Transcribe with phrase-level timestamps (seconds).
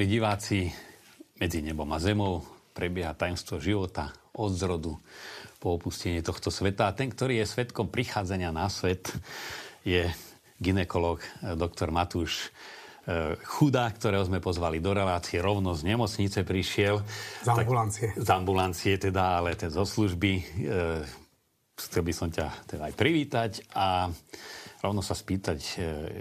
[0.00, 0.64] Milí diváci,
[1.36, 2.40] medzi nebom a zemou
[2.72, 4.96] prebieha tajomstvo života od zrodu
[5.60, 6.88] po opustení tohto sveta.
[6.88, 9.12] A ten, ktorý je svetkom prichádzania na svet,
[9.84, 10.08] je
[10.56, 17.04] ginekolog eh, doktor Matúš eh, Chudá, ktorého sme pozvali do relácie, rovno z nemocnice prišiel.
[17.44, 18.16] Z ambulancie.
[18.16, 20.32] Tak, z ambulancie teda, ale ten zo služby.
[20.32, 20.42] E,
[21.76, 24.08] chcel by som ťa teda aj privítať a
[24.80, 25.58] rovno sa spýtať,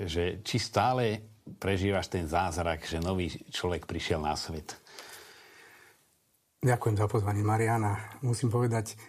[0.04, 4.78] že či stále prežívaš ten zázrak, že nový človek prišiel na svet?
[6.60, 8.20] Ďakujem za pozvanie, Mariana.
[8.20, 9.00] Musím povedať,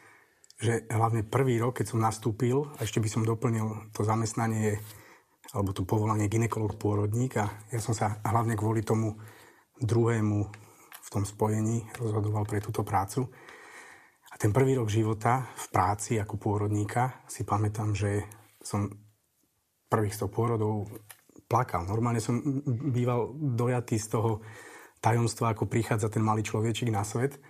[0.61, 4.79] že hlavne prvý rok, keď som nastúpil, a ešte by som doplnil to zamestnanie
[5.51, 9.19] alebo to povolanie ginekolog pôrodník a ja som sa hlavne kvôli tomu
[9.83, 10.39] druhému
[11.01, 13.27] v tom spojení rozhodoval pre túto prácu.
[14.31, 18.23] A ten prvý rok života v práci ako pôrodníka si pamätám, že
[18.62, 18.86] som
[19.91, 20.86] prvých 100 pôrodov
[21.51, 21.83] plakal.
[21.83, 22.39] Normálne som
[22.95, 24.31] býval dojatý z toho
[25.03, 27.42] tajomstva, ako prichádza ten malý človečik na svet.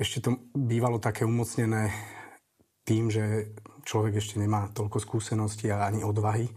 [0.00, 1.92] Ešte to bývalo také umocnené
[2.88, 3.52] tým, že
[3.84, 6.48] človek ešte nemá toľko skúseností a ani odvahy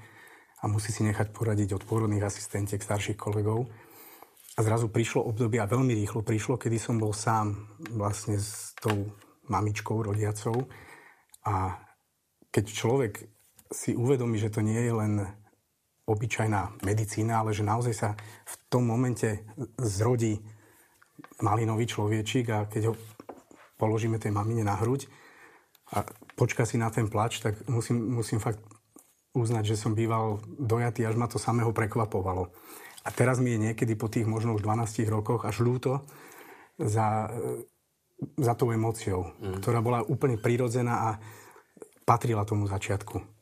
[0.63, 3.67] a musí si nechať poradiť od pôrodných asistentiek starších kolegov.
[4.55, 9.11] A zrazu prišlo obdobie, a veľmi rýchlo prišlo, kedy som bol sám vlastne s tou
[9.51, 10.69] mamičkou rodiacou.
[11.43, 11.83] A
[12.53, 13.13] keď človek
[13.73, 15.13] si uvedomí, že to nie je len
[16.03, 18.09] obyčajná medicína, ale že naozaj sa
[18.43, 19.47] v tom momente
[19.79, 20.43] zrodí
[21.39, 22.95] malý nový človečik a keď ho
[23.79, 25.07] položíme tej mamine na hruď
[25.95, 26.03] a
[26.35, 28.59] počka si na ten plač, tak musím, musím fakt
[29.33, 32.53] uznať, že som býval dojatý, až ma to samého prekvapovalo.
[33.03, 36.07] A teraz mi je niekedy po tých možno už 12 rokoch až ľúto
[36.79, 37.27] za,
[38.39, 39.59] za tou emóciou, mm.
[39.59, 41.09] ktorá bola úplne prirodzená a
[42.07, 43.32] patrila tomu začiatku.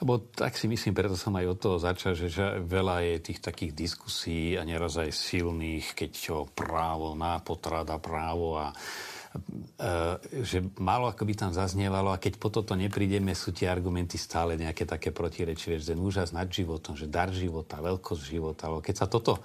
[0.00, 2.32] Lebo tak si myslím, preto som aj od toho začal, že
[2.64, 8.56] veľa je tých takých diskusí a neraz aj silných, keď čo právo na potrada, právo
[8.56, 13.68] a e, že málo ako by tam zaznievalo a keď po toto neprídeme, sú tie
[13.68, 18.72] argumenty stále nejaké také protirečivé, že ten úžas nad životom, že dar života, veľkosť života,
[18.72, 19.44] ale keď sa toto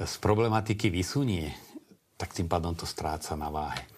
[0.00, 1.52] z problematiky vysunie,
[2.16, 3.95] tak tým pádom to stráca na váhe.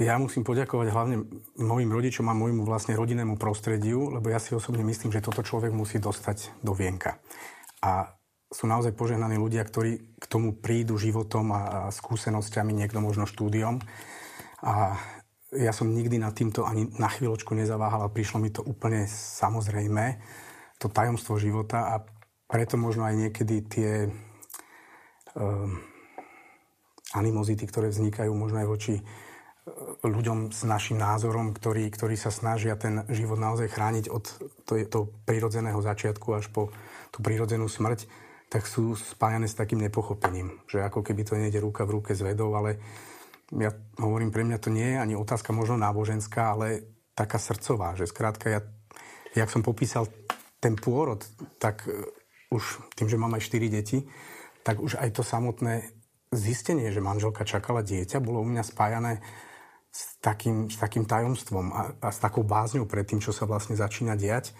[0.00, 1.16] Ja musím poďakovať hlavne
[1.60, 5.74] mojim rodičom a môjmu vlastne rodinnému prostrediu, lebo ja si osobne myslím, že toto človek
[5.74, 7.20] musí dostať do vienka.
[7.84, 8.14] A
[8.50, 11.62] sú naozaj požehnaní ľudia, ktorí k tomu prídu životom a
[11.94, 13.78] skúsenosťami, niekto možno štúdiom.
[14.66, 14.98] A
[15.54, 20.18] ja som nikdy nad týmto ani na chvíľočku nezaváhal a prišlo mi to úplne samozrejme,
[20.82, 21.94] to tajomstvo života a
[22.50, 23.90] preto možno aj niekedy tie
[25.34, 25.78] um,
[27.14, 28.94] animozity, ktoré vznikajú možno aj voči
[30.00, 34.24] ľuďom s našim názorom, ktorí, ktorí sa snažia ten život naozaj chrániť od
[34.64, 36.72] toho prirodzeného začiatku až po
[37.12, 38.08] tú prirodzenú smrť,
[38.50, 42.24] tak sú spájane s takým nepochopením, že ako keby to nejde ruka v ruke s
[42.24, 42.82] vedou, ale
[43.54, 48.10] ja hovorím, pre mňa to nie je ani otázka možno náboženská, ale taká srdcová, že
[48.10, 48.60] skrátka ja,
[49.34, 50.06] jak som popísal
[50.62, 51.22] ten pôrod,
[51.58, 51.94] tak e,
[52.50, 54.06] už tým, že mám aj 4 deti,
[54.62, 55.90] tak už aj to samotné
[56.30, 59.18] zistenie, že manželka čakala dieťa, bolo u mňa spájané
[59.90, 63.74] s takým, s takým tajomstvom a, a s takou bázňou pred tým, čo sa vlastne
[63.74, 64.54] začína diať.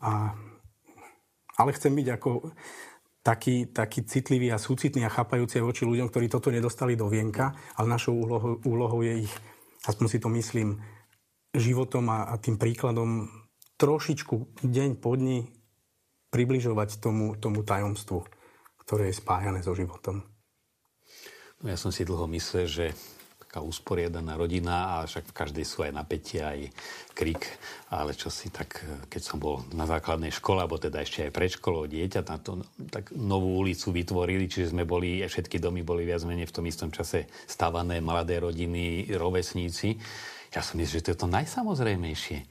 [0.00, 0.32] A,
[1.60, 2.50] ale chcem byť ako
[3.22, 7.86] taký, taký citlivý a súcitný a chápajúci voči ľuďom, ktorí toto nedostali do vienka, ale
[7.92, 9.34] našou úlohou, úlohou je ich,
[9.86, 10.80] aspoň si to myslím,
[11.52, 13.28] životom a, a tým príkladom
[13.76, 15.52] trošičku deň po dni
[16.32, 18.24] približovať tomu, tomu tajomstvu,
[18.80, 20.24] ktoré je spájané so životom.
[21.62, 22.86] No ja som si dlho myslel, že
[23.52, 26.72] taká usporiadaná rodina a však v každej sú aj napätia, aj
[27.12, 27.44] krik,
[27.92, 28.80] ale čo si tak,
[29.12, 32.64] keď som bol na základnej škole, alebo teda ešte aj pred školou dieťa, na to,
[32.88, 36.88] tak novú ulicu vytvorili, čiže sme boli, všetky domy boli viac menej v tom istom
[36.88, 40.00] čase stavané, mladé rodiny, rovesníci.
[40.56, 42.48] Ja som myslel, že to je to najsamozrejmejšie.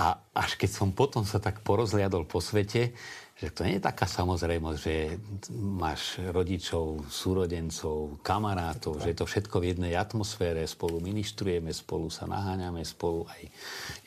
[0.00, 2.96] A až keď som potom sa tak porozliadol po svete,
[3.36, 5.20] že to nie je taká samozrejmosť, že
[5.60, 12.24] máš rodičov, súrodencov, kamarátov, že je to všetko v jednej atmosfére, spolu ministrujeme, spolu sa
[12.24, 13.42] naháňame, spolu aj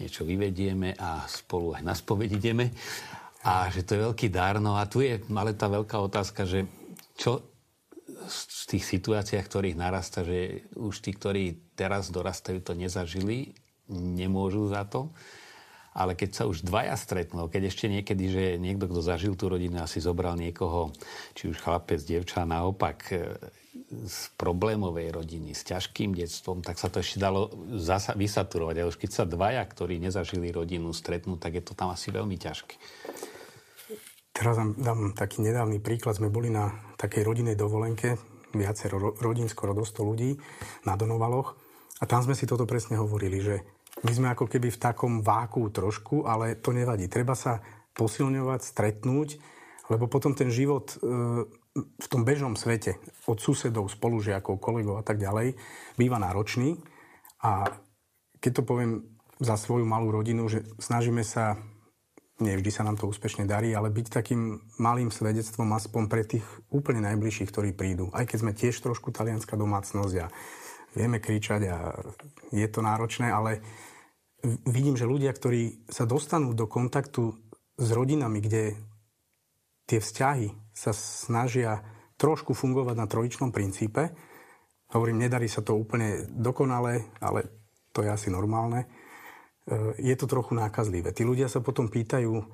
[0.01, 2.73] niečo vyvedieme a spolu aj na spoveď ideme.
[3.45, 4.57] A že to je veľký dar.
[4.57, 6.65] No a tu je ale tá veľká otázka, že
[7.13, 7.45] čo
[8.25, 13.53] z tých situáciách, ktorých narasta, že už tí, ktorí teraz dorastajú, to nezažili,
[13.93, 15.13] nemôžu za to
[15.93, 19.81] ale keď sa už dvaja stretnú, keď ešte niekedy, že niekto, kto zažil tú rodinu,
[19.81, 20.93] asi zobral niekoho,
[21.33, 23.37] či už chlapec, dievča, naopak e,
[23.89, 27.49] z problémovej rodiny, s ťažkým detstvom, tak sa to ešte dalo
[27.81, 28.75] zasa- vysaturovať.
[28.77, 32.37] Ale už keď sa dvaja, ktorí nezažili rodinu, stretnú, tak je to tam asi veľmi
[32.37, 32.75] ťažké.
[34.29, 36.15] Teraz dám, dám taký nedávny príklad.
[36.15, 38.15] Sme boli na takej rodinej dovolenke,
[38.55, 40.39] viacero rodín, skoro do 100 ľudí,
[40.87, 41.59] na Donovaloch.
[41.99, 43.55] A tam sme si toto presne hovorili, že
[43.99, 47.11] my sme ako keby v takom váku trošku, ale to nevadí.
[47.11, 47.59] Treba sa
[47.97, 49.29] posilňovať, stretnúť,
[49.91, 50.97] lebo potom ten život e,
[51.83, 52.95] v tom bežnom svete,
[53.27, 55.59] od susedov, spolužiakov, kolegov a tak ďalej,
[55.99, 56.79] býva náročný.
[57.43, 57.67] A
[58.39, 58.91] keď to poviem
[59.39, 61.59] za svoju malú rodinu, že snažíme sa
[62.39, 66.47] nie vždy sa nám to úspešne darí, ale byť takým malým svedectvom aspoň pre tých
[66.71, 68.07] úplne najbližších, ktorí prídu.
[68.15, 70.31] Aj keď sme tiež trošku talianská domácnosť a
[70.95, 71.77] vieme kričať a
[72.55, 73.59] je to náročné, ale
[74.67, 77.35] vidím, že ľudia, ktorí sa dostanú do kontaktu
[77.79, 78.75] s rodinami, kde
[79.87, 81.81] tie vzťahy sa snažia
[82.19, 84.11] trošku fungovať na trojičnom princípe,
[84.91, 87.47] hovorím, nedarí sa to úplne dokonale, ale
[87.95, 88.89] to je asi normálne,
[89.69, 91.13] E, je to trochu nákazlivé.
[91.13, 92.45] Tí ľudia sa potom pýtajú, e,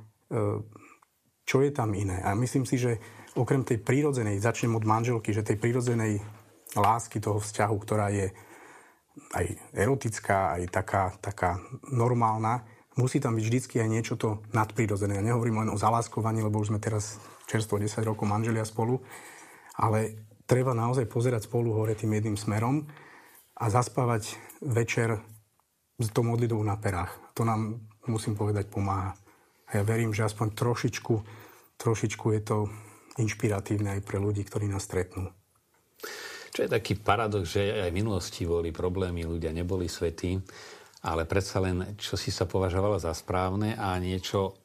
[1.47, 2.19] čo je tam iné.
[2.19, 2.99] A myslím si, že
[3.39, 6.19] okrem tej prírodzenej, začnem od manželky, že tej prírodzenej
[6.75, 8.35] lásky toho vzťahu, ktorá je
[9.35, 11.59] aj erotická, aj taká, taká
[11.91, 15.19] normálna, musí tam byť vždycky aj niečo to nadprirodzené.
[15.19, 18.99] Ja nehovorím len o zaláskovaní, lebo už sme teraz čerstvo 10 rokov manželia spolu,
[19.75, 22.87] ale treba naozaj pozerať spolu hore tým jedným smerom
[23.55, 25.19] a zaspávať večer
[25.99, 27.15] s tou modlitbou na perách.
[27.39, 29.15] To nám, musím povedať, pomáha.
[29.71, 31.13] A ja verím, že aspoň trošičku,
[31.79, 32.57] trošičku je to
[33.15, 35.31] inšpiratívne aj pre ľudí, ktorí nás stretnú.
[36.55, 40.39] Čo je taký paradox, že aj v minulosti boli problémy, ľudia neboli svetí,
[41.03, 44.55] ale predsa len, čo si sa považovalo za správne a niečo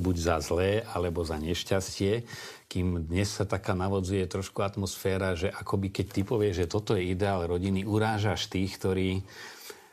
[0.00, 2.24] buď za zlé, alebo za nešťastie,
[2.72, 7.04] kým dnes sa taká navodzuje trošku atmosféra, že akoby keď ty povieš, že toto je
[7.04, 9.20] ideál rodiny, urážaš tých, ktorí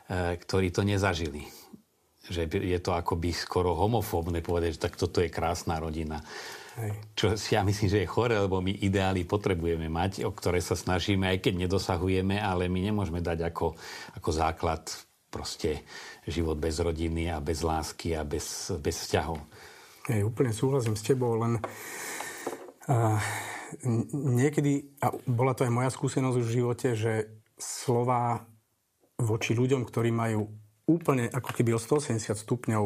[0.04, 1.48] E, ktorí to nezažili.
[2.28, 6.20] Že je to akoby skoro homofóbne povedať, že tak toto je krásna rodina.
[6.74, 6.90] Hej.
[7.14, 10.74] Čo si ja myslím, že je chore, lebo my ideály potrebujeme mať, o ktoré sa
[10.74, 13.78] snažíme, aj keď nedosahujeme, ale my nemôžeme dať ako,
[14.18, 14.82] ako základ
[15.30, 15.86] proste
[16.26, 19.38] život bez rodiny a bez lásky a bez, bez vzťahov.
[20.10, 21.62] Hej, úplne súhlasím s tebou, len
[22.90, 23.18] uh,
[24.14, 27.12] niekedy, a bola to aj moja skúsenosť v živote, že
[27.54, 28.42] slova
[29.18, 30.50] voči ľuďom, ktorí majú
[30.90, 32.84] úplne ako keby o 180 stupňov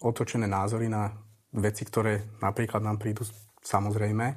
[0.00, 1.10] otočené názory na
[1.54, 3.26] veci, ktoré napríklad nám prídu
[3.64, 4.26] samozrejme.
[4.30, 4.36] E,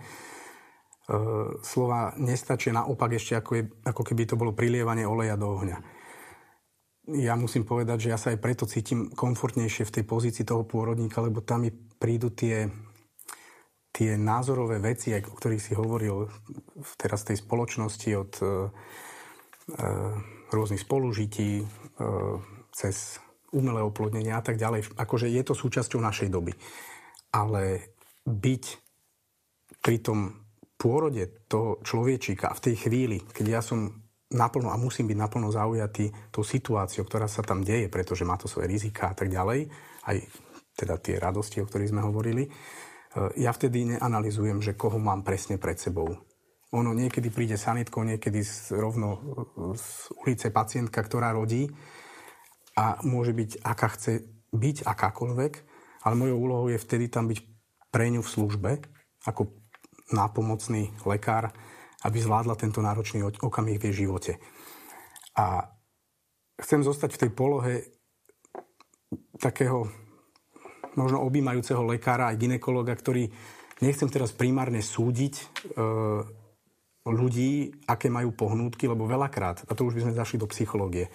[1.61, 5.77] slova nestačia naopak ešte ako, je, ako keby to bolo prilievanie oleja do ohňa.
[7.03, 11.19] Ja musím povedať, že ja sa aj preto cítim komfortnejšie v tej pozícii toho pôrodníka,
[11.19, 12.71] lebo tam mi prídu tie,
[13.91, 16.31] tie názorové veci, o ktorých si hovoril
[16.95, 18.45] teraz tej spoločnosti od e,
[20.49, 21.65] rôznych spolužití, e,
[22.73, 23.19] cez
[23.53, 24.97] umelé oplodnenie a tak ďalej.
[24.97, 26.57] Akože je to súčasťou našej doby.
[27.33, 28.63] Ale byť
[29.83, 30.43] pri tom
[30.79, 34.03] pôrode toho človečíka v tej chvíli, keď ja som
[34.33, 38.49] naplno a musím byť naplno zaujatý tou situáciou, ktorá sa tam deje, pretože má to
[38.49, 39.69] svoje rizika a tak ďalej,
[40.09, 40.17] aj
[40.73, 42.51] teda tie radosti, o ktorých sme hovorili, e,
[43.39, 46.09] ja vtedy neanalizujem, že koho mám presne pred sebou.
[46.73, 48.41] Ono niekedy príde sanitkou, niekedy
[48.73, 49.21] rovno
[49.77, 51.69] z ulice pacientka, ktorá rodí
[52.73, 55.53] a môže byť, aká chce byť, akákoľvek,
[56.03, 57.39] ale mojou úlohou je vtedy tam byť
[57.91, 58.71] pre ňu v službe,
[59.23, 59.55] ako
[60.11, 61.55] nápomocný lekár,
[62.03, 64.35] aby zvládla tento náročný okamih v jej živote.
[65.39, 65.71] A
[66.59, 67.73] chcem zostať v tej polohe
[69.39, 69.87] takého
[70.93, 73.29] možno objímajúceho lekára aj ginekologa, ktorý
[73.81, 75.45] nechcem teraz primárne súdiť e,
[77.09, 81.09] ľudí, aké majú pohnútky, lebo veľakrát, a to už by sme zašli do psychológie,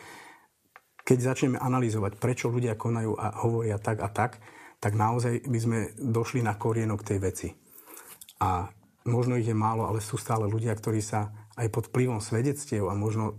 [1.06, 4.42] keď začneme analyzovať, prečo ľudia konajú a hovoria tak a tak,
[4.78, 7.48] tak naozaj by sme došli na korienok tej veci.
[8.38, 8.70] A
[9.06, 12.94] možno ich je málo, ale sú stále ľudia, ktorí sa aj pod vplyvom svedectiev a
[12.94, 13.34] možno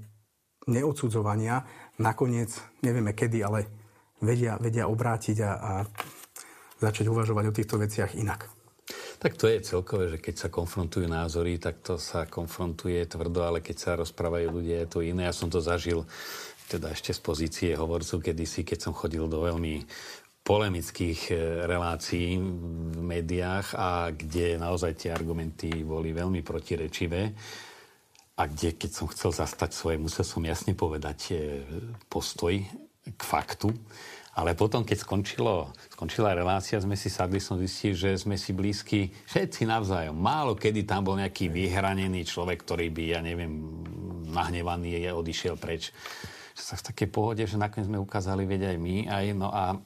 [0.67, 1.63] neodsudzovania
[1.97, 2.51] nakoniec,
[2.83, 3.71] nevieme kedy, ale
[4.19, 5.71] vedia, vedia obrátiť a, a
[6.83, 8.51] začať uvažovať o týchto veciach inak.
[9.19, 13.59] Tak to je celkové, že keď sa konfrontujú názory, tak to sa konfrontuje tvrdo, ale
[13.59, 15.27] keď sa rozprávajú ľudia, je to iné.
[15.27, 16.07] Ja som to zažil
[16.71, 19.83] teda ešte z pozície hovorcu kedysi, keď som chodil do veľmi
[20.49, 21.33] polemických e,
[21.69, 27.29] relácií v médiách a kde naozaj tie argumenty boli veľmi protirečivé
[28.33, 31.33] a kde, keď som chcel zastať svoje, musel som jasne povedať e,
[32.09, 32.57] postoj
[33.05, 33.69] k faktu
[34.39, 39.11] ale potom, keď skončilo, skončila relácia, sme si sadli, som zistil, že sme si blízki
[39.27, 40.15] všetci navzájom.
[40.15, 43.51] Málo kedy tam bol nejaký vyhranený človek, ktorý by, ja neviem,
[44.31, 45.91] nahnevaný je, odišiel preč.
[46.59, 49.79] Sa v takej pohode, že nakoniec sme ukázali, veď aj my, aj, no a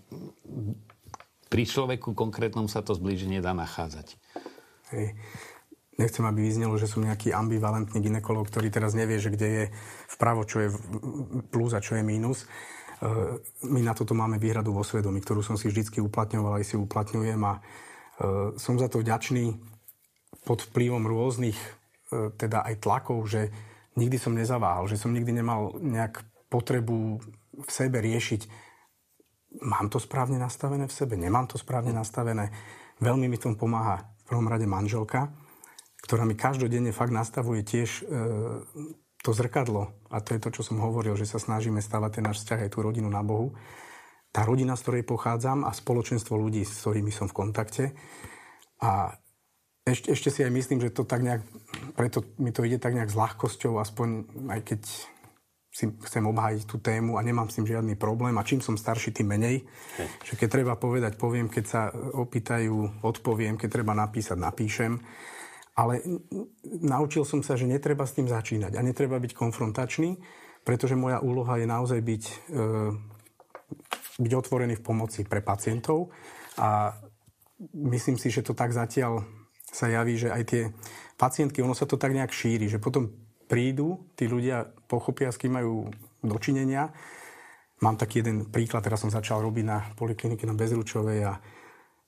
[1.53, 4.17] pri človeku konkrétnom sa to zblíženie dá nachádzať.
[4.89, 5.13] Hej.
[6.01, 9.65] Nechcem, aby vyznelo, že som nejaký ambivalentný ginekolog, ktorý teraz nevie, že kde je
[10.17, 10.69] vpravo, čo je
[11.53, 12.49] plus a čo je mínus.
[12.97, 13.37] E,
[13.69, 17.41] my na toto máme výhradu vo svedomí, ktorú som si vždy uplatňoval, aj si uplatňujem
[17.45, 17.61] a e,
[18.57, 19.53] som za to vďačný
[20.49, 21.53] pod vplyvom rôznych
[22.09, 23.53] e, teda aj tlakov, že
[23.93, 27.17] nikdy som nezaváhal, že som nikdy nemal nejak potrebu
[27.65, 28.41] v sebe riešiť,
[29.65, 32.53] mám to správne nastavené v sebe, nemám to správne nastavené.
[33.01, 35.33] Veľmi mi tom pomáha v prvom rade manželka,
[36.05, 38.01] ktorá mi každodenne fakt nastavuje tiež e,
[39.23, 39.93] to zrkadlo.
[40.13, 42.69] A to je to, čo som hovoril, že sa snažíme stavať ten náš vzťah aj
[42.73, 43.55] tú rodinu na Bohu.
[44.33, 47.83] Tá rodina, z ktorej pochádzam a spoločenstvo ľudí, s ktorými som v kontakte.
[48.81, 49.13] A
[49.85, 51.43] ešte, ešte si aj myslím, že to tak nejak,
[51.95, 54.07] preto mi to ide tak nejak s ľahkosťou, aspoň
[54.51, 54.81] aj keď
[55.73, 59.09] si chcem obhájiť tú tému a nemám s tým žiadny problém a čím som starší,
[59.09, 59.65] tým menej.
[59.97, 60.07] Hej.
[60.29, 65.01] Že keď treba povedať, poviem, keď sa opýtajú, odpoviem, keď treba napísať, napíšem.
[65.73, 66.05] Ale
[66.85, 70.21] naučil som sa, že netreba s tým začínať a netreba byť konfrontačný,
[70.61, 72.63] pretože moja úloha je naozaj byť, e,
[74.21, 76.13] byť otvorený v pomoci pre pacientov
[76.61, 76.93] a
[77.73, 79.25] myslím si, že to tak zatiaľ
[79.73, 80.69] sa javí, že aj tie
[81.17, 83.09] pacientky, ono sa to tak nejak šíri, že potom
[83.53, 85.85] prídu, tí ľudia pochopia, s kým majú
[86.25, 86.89] dočinenia.
[87.85, 91.37] Mám taký jeden príklad, teraz som začal robiť na poliklinike na Bezručovej a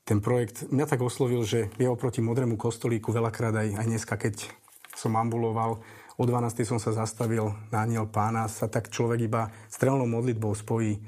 [0.02, 4.50] ten projekt mňa tak oslovil, že je oproti modrému kostolíku veľakrát aj, aj dneska, keď
[4.98, 5.78] som ambuloval,
[6.18, 6.66] o 12.
[6.66, 10.98] som sa zastavil na aniel pána, sa tak človek iba strelnou modlitbou spojí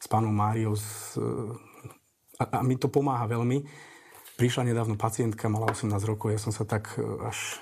[0.00, 1.20] s pánom Máriou s,
[2.40, 3.60] a, a mi to pomáha veľmi.
[4.40, 7.60] Prišla nedávno pacientka, mala 18 rokov, ja som sa tak e, až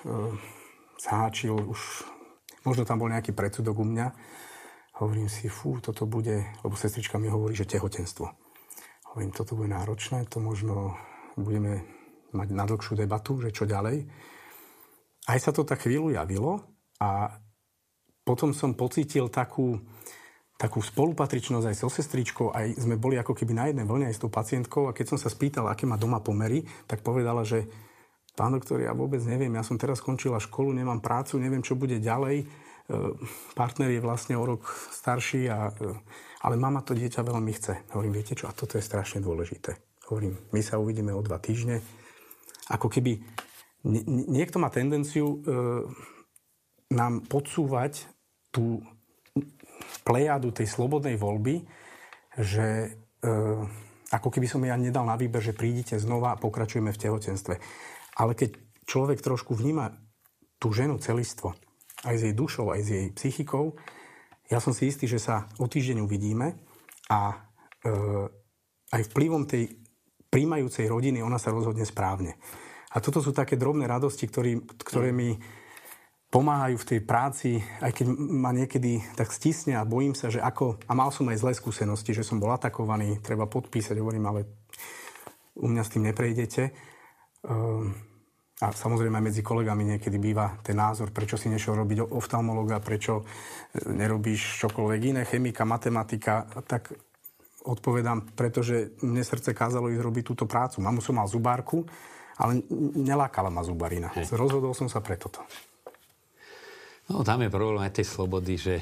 [1.00, 1.80] zháčil, už
[2.64, 4.06] možno tam bol nejaký predsudok u mňa.
[5.02, 8.26] Hovorím si, fú, toto bude, lebo sestrička mi hovorí, že tehotenstvo.
[9.12, 10.94] Hovorím, toto bude náročné, to možno
[11.34, 11.82] budeme
[12.34, 14.06] mať na dlhšiu debatu, že čo ďalej.
[15.24, 16.62] Aj sa to tak chvíľu javilo
[17.00, 17.30] a
[18.24, 19.78] potom som pocítil takú,
[20.58, 24.22] takú spolupatričnosť aj so sestričkou, aj sme boli ako keby na jednej vlne aj s
[24.22, 27.68] tou pacientkou a keď som sa spýtal, aké má doma pomery, tak povedala, že
[28.34, 31.98] pán doktor, ja vôbec neviem, ja som teraz skončila školu, nemám prácu, neviem, čo bude
[32.02, 32.42] ďalej.
[32.42, 32.46] E,
[33.54, 35.94] partner je vlastne o rok starší a e,
[36.44, 37.88] ale mama to dieťa veľmi chce.
[37.96, 39.80] Hovorím, viete čo, a toto je strašne dôležité.
[40.12, 41.80] Hovorím, my sa uvidíme o dva týždne.
[42.68, 43.16] Ako keby
[44.28, 45.48] niekto má tendenciu e,
[46.92, 48.04] nám podsúvať
[48.52, 48.84] tú
[50.04, 51.64] plejadu tej slobodnej voľby,
[52.36, 52.92] že
[53.24, 53.28] e,
[54.12, 57.54] ako keby som ja nedal na výber, že prídite znova a pokračujeme v tehotenstve.
[58.14, 58.56] Ale keď
[58.86, 59.94] človek trošku vníma
[60.62, 61.54] tú ženu celistvo,
[62.04, 63.74] aj s jej dušou, aj s jej psychikou,
[64.52, 66.60] ja som si istý, že sa o týždeň uvidíme
[67.08, 67.36] a e,
[68.92, 69.72] aj vplyvom tej
[70.28, 72.36] príjmajúcej rodiny ona sa rozhodne správne.
[72.94, 75.34] A toto sú také drobné radosti, ktorý, ktoré mi
[76.30, 80.82] pomáhajú v tej práci, aj keď ma niekedy tak stisne a bojím sa, že ako...
[80.90, 84.40] A mal som aj zlé skúsenosti, že som bol atakovaný, treba podpísať, hovorím, ale
[85.54, 86.74] u mňa s tým neprejdete.
[87.44, 87.92] Um,
[88.62, 93.24] a samozrejme medzi kolegami niekedy býva ten názor, prečo si nešiel robiť oftalmologa, prečo e,
[93.90, 96.94] nerobíš čokoľvek iné, chemika, matematika, tak
[97.66, 100.78] odpovedám, pretože mne srdce kázalo ísť robiť túto prácu.
[100.78, 101.82] Mamu som mal zubárku,
[102.38, 102.62] ale
[102.94, 104.14] nelákala ma zubarina.
[104.14, 104.32] Hej.
[104.32, 105.42] Rozhodol som sa pre toto.
[107.10, 108.80] No tam je problém aj tej slobody, že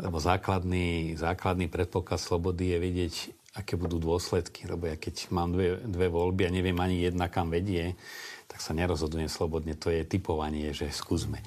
[0.00, 3.14] lebo základný, základný predpoklad slobody je vidieť,
[3.54, 4.66] aké budú dôsledky.
[4.70, 7.98] Lebo ja keď mám dve, dve voľby a neviem ani jedna, kam vedie,
[8.46, 9.74] tak sa nerozhodujem slobodne.
[9.78, 11.42] To je typovanie, že skúsme.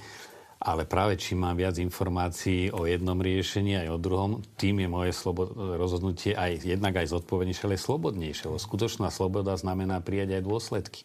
[0.64, 5.12] Ale práve čím mám viac informácií o jednom riešení aj o druhom, tým je moje
[5.12, 8.48] slobod- rozhodnutie aj jednak aj zodpovednejšie, ale slobodnejšie.
[8.48, 11.04] Lebo skutočná sloboda znamená prijať aj dôsledky.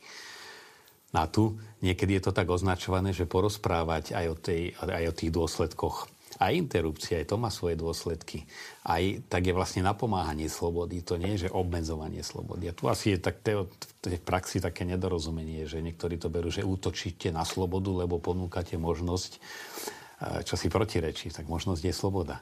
[1.10, 5.30] A tu niekedy je to tak označované, že porozprávať aj o, tej, aj o tých
[5.34, 6.06] dôsledkoch
[6.38, 8.46] aj interrupcia, aj to má svoje dôsledky.
[8.86, 12.70] Aj tak je vlastne napomáhanie slobody, to nie je, že obmedzovanie slobody.
[12.70, 13.66] A tu asi je tak v
[13.98, 19.32] tej praxi také nedorozumenie, že niektorí to berú, že útočíte na slobodu, lebo ponúkate možnosť,
[19.34, 19.40] e,
[20.46, 21.34] čo si protirečí.
[21.34, 22.38] Tak možnosť je sloboda.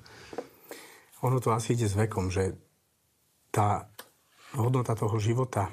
[1.24, 2.52] Ono to asi ide s vekom, že
[3.48, 3.88] tá
[4.52, 5.72] hodnota toho života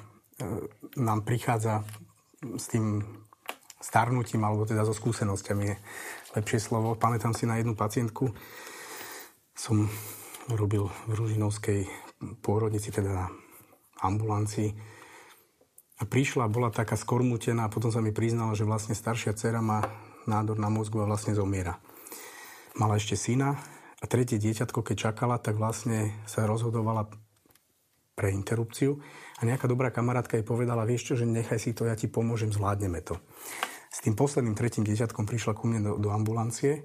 [0.96, 1.84] nám prichádza
[2.40, 3.04] s tým
[3.84, 5.68] starnutím, alebo teda so skúsenosťami
[6.34, 6.98] lepšie slovo.
[6.98, 8.34] Pamätám si na jednu pacientku,
[9.54, 9.86] som
[10.50, 11.80] robil v Ružinovskej
[12.42, 13.26] pôrodnici, teda na
[14.02, 14.74] ambulancii.
[15.98, 19.86] A prišla, bola taká skormutená a potom sa mi priznala, že vlastne staršia dcera má
[20.26, 21.78] nádor na mozgu a vlastne zomiera.
[22.74, 23.54] Mala ešte syna
[24.02, 27.06] a tretie dieťatko, keď čakala, tak vlastne sa rozhodovala
[28.14, 28.98] pre interrupciu
[29.38, 32.50] a nejaká dobrá kamarátka jej povedala, vieš čo, že nechaj si to, ja ti pomôžem,
[32.50, 33.18] zvládneme to.
[33.94, 36.82] S tým posledným tretím dieťatkom prišla ku mne do, do ambulancie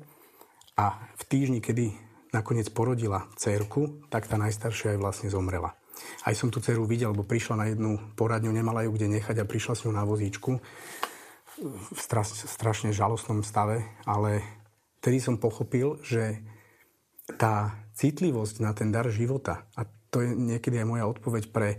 [0.78, 1.90] a v týždni, kedy
[2.30, 5.74] nakoniec porodila cerku, tak tá najstaršia aj vlastne zomrela.
[6.24, 9.50] Aj som tú dceru videl, lebo prišla na jednu poradňu, nemala ju kde nechať a
[9.50, 10.62] prišla s ňou na vozíčku
[11.68, 14.46] v straš, strašne žalostnom stave, ale
[15.04, 16.40] tedy som pochopil, že
[17.36, 21.76] tá citlivosť na ten dar života, a to je niekedy aj moja odpoveď pre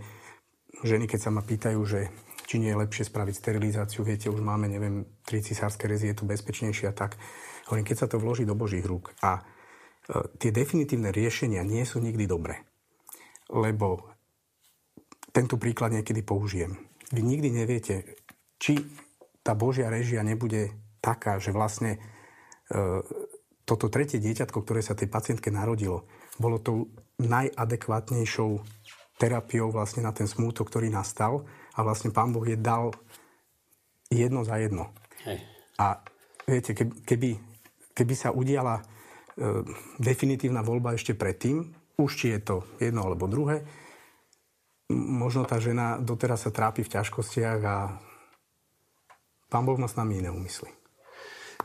[0.85, 2.13] ženy, keď sa ma pýtajú, že
[2.51, 6.27] či nie je lepšie spraviť sterilizáciu, viete, už máme, neviem, tri cisárske rezy, je to
[6.27, 7.15] bezpečnejšie a tak.
[7.71, 9.41] Hovorím, keď sa to vloží do Božích rúk a e,
[10.35, 12.67] tie definitívne riešenia nie sú nikdy dobré.
[13.47, 14.03] Lebo
[15.31, 16.75] tento príklad niekedy použijem.
[17.15, 18.19] Vy nikdy neviete,
[18.59, 18.83] či
[19.39, 22.03] tá Božia režia nebude taká, že vlastne
[22.67, 22.99] e,
[23.63, 26.03] toto tretie dieťatko, ktoré sa tej pacientke narodilo,
[26.35, 28.59] bolo tou najadekvátnejšou
[29.15, 32.91] terapiou vlastne na ten smútok, ktorý nastal a vlastne Pán Boh je dal
[34.11, 34.91] jedno za jedno.
[35.23, 35.39] Hej.
[35.79, 36.03] A
[36.43, 37.39] viete, keby,
[37.95, 38.83] keby sa udiala e,
[39.97, 41.63] definitívna voľba ešte predtým,
[41.95, 43.63] už či je to jedno alebo druhé,
[44.91, 47.77] možno tá žena doteraz sa trápi v ťažkostiach a
[49.51, 50.71] Pán Boh má s nami iné úmysly.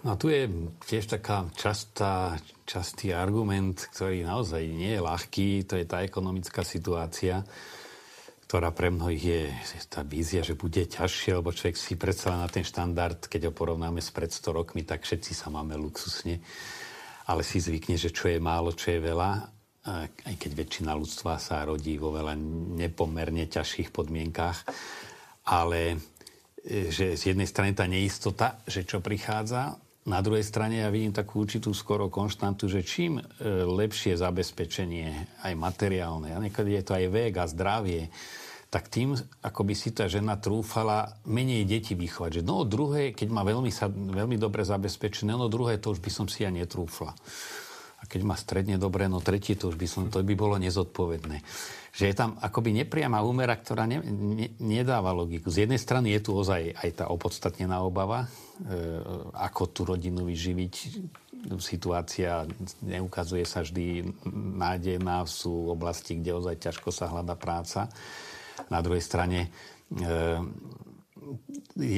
[0.02, 0.46] No tu je
[0.86, 2.36] tiež taká častá,
[2.68, 7.46] častý argument, ktorý naozaj nie je ľahký, to je tá ekonomická situácia,
[8.46, 9.42] ktorá pre mnohých je
[9.90, 13.98] tá vízia, že bude ťažšie, lebo človek si predsa na ten štandard, keď ho porovnáme
[13.98, 16.38] s pred 100 rokmi, tak všetci sa máme luxusne,
[17.26, 19.30] ale si zvykne, že čo je málo, čo je veľa,
[20.30, 22.38] aj keď väčšina ľudstva sa rodí vo veľa
[22.78, 24.58] nepomerne ťažších podmienkách,
[25.50, 25.98] ale
[26.62, 31.10] e, že z jednej strany tá neistota, že čo prichádza, na druhej strane ja vidím
[31.10, 33.22] takú určitú skoro konštantu, že čím e,
[33.66, 38.02] lepšie zabezpečenie, aj materiálne, a niekedy je to aj vek a zdravie,
[38.66, 39.14] tak tým,
[39.46, 42.40] ako by si tá žena trúfala menej deti vychovať.
[42.40, 43.70] Že no druhé, keď má veľmi,
[44.12, 47.14] veľmi dobre zabezpečené, no druhé to už by som si ja netrúfla.
[47.96, 51.40] A keď má stredne dobre, no tretie to už by som, to by bolo nezodpovedné
[51.96, 55.48] že je tam akoby nepriama úmera, ktorá ne, ne, nedáva logiku.
[55.48, 58.28] Z jednej strany je tu ozaj aj tá opodstatnená obava,
[58.60, 59.00] e,
[59.32, 60.74] ako tú rodinu vyživiť.
[61.56, 62.44] Situácia
[62.84, 64.12] neukazuje sa vždy
[64.60, 67.88] nádejná, sú oblasti, kde ozaj ťažko sa hľada práca.
[68.72, 69.48] Na druhej strane
[69.92, 70.40] e,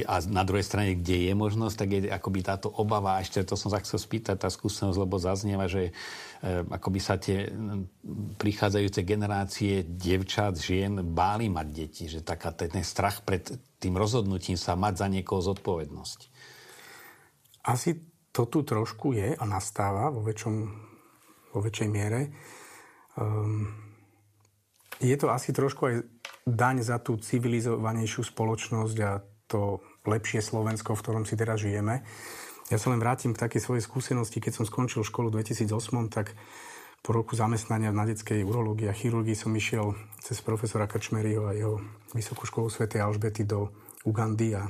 [0.08, 3.54] a na druhej strane, kde je možnosť, tak je akoby táto obava, a ešte to
[3.54, 5.92] som sa chcel spýtať, tá skúsenosť, lebo zaznieva, že e,
[6.66, 7.46] akoby sa tie
[8.40, 13.44] prichádzajúce generácie devčat, žien báli mať deti, že taká ten strach pred
[13.78, 16.18] tým rozhodnutím sa mať za niekoho zodpovednosť.
[17.68, 18.00] Asi
[18.32, 20.54] to tu trošku je a nastáva vo, väčšom,
[21.52, 22.32] vo väčšej miere.
[23.14, 23.68] Um,
[24.98, 25.94] je to asi trošku aj
[26.48, 32.04] daň za tú civilizovanejšiu spoločnosť a to lepšie Slovensko, v ktorom si teraz žijeme.
[32.68, 34.44] Ja sa len vrátim k takej svojej skúsenosti.
[34.44, 36.36] Keď som skončil školu v 2008, tak
[37.00, 41.80] po roku zamestnania na detskej urológii a chirurgii som išiel cez profesora Krčmeryho a jeho
[42.12, 42.88] Vysokú školu Sv.
[42.92, 43.72] Alžbety do
[44.04, 44.68] Ugandy a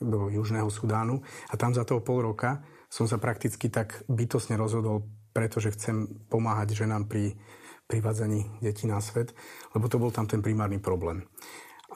[0.00, 1.24] do Južného Sudánu.
[1.48, 2.60] A tam za toho pol roka
[2.92, 7.32] som sa prakticky tak bytosne rozhodol, pretože chcem pomáhať ženám pri
[7.86, 9.34] privádzaní detí na svet,
[9.74, 11.22] lebo to bol tam ten primárny problém.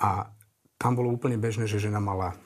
[0.01, 0.31] A
[0.79, 2.39] tam bolo úplne bežné, že žena mala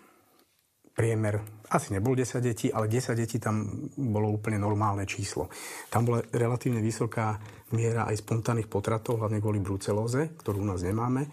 [0.92, 1.40] priemer,
[1.72, 3.64] asi nebol 10 detí, ale 10 detí tam
[3.96, 5.48] bolo úplne normálne číslo.
[5.88, 7.40] Tam bola relatívne vysoká
[7.72, 11.32] miera aj spontánnych potratov, hlavne kvôli brucelóze, ktorú u nás nemáme,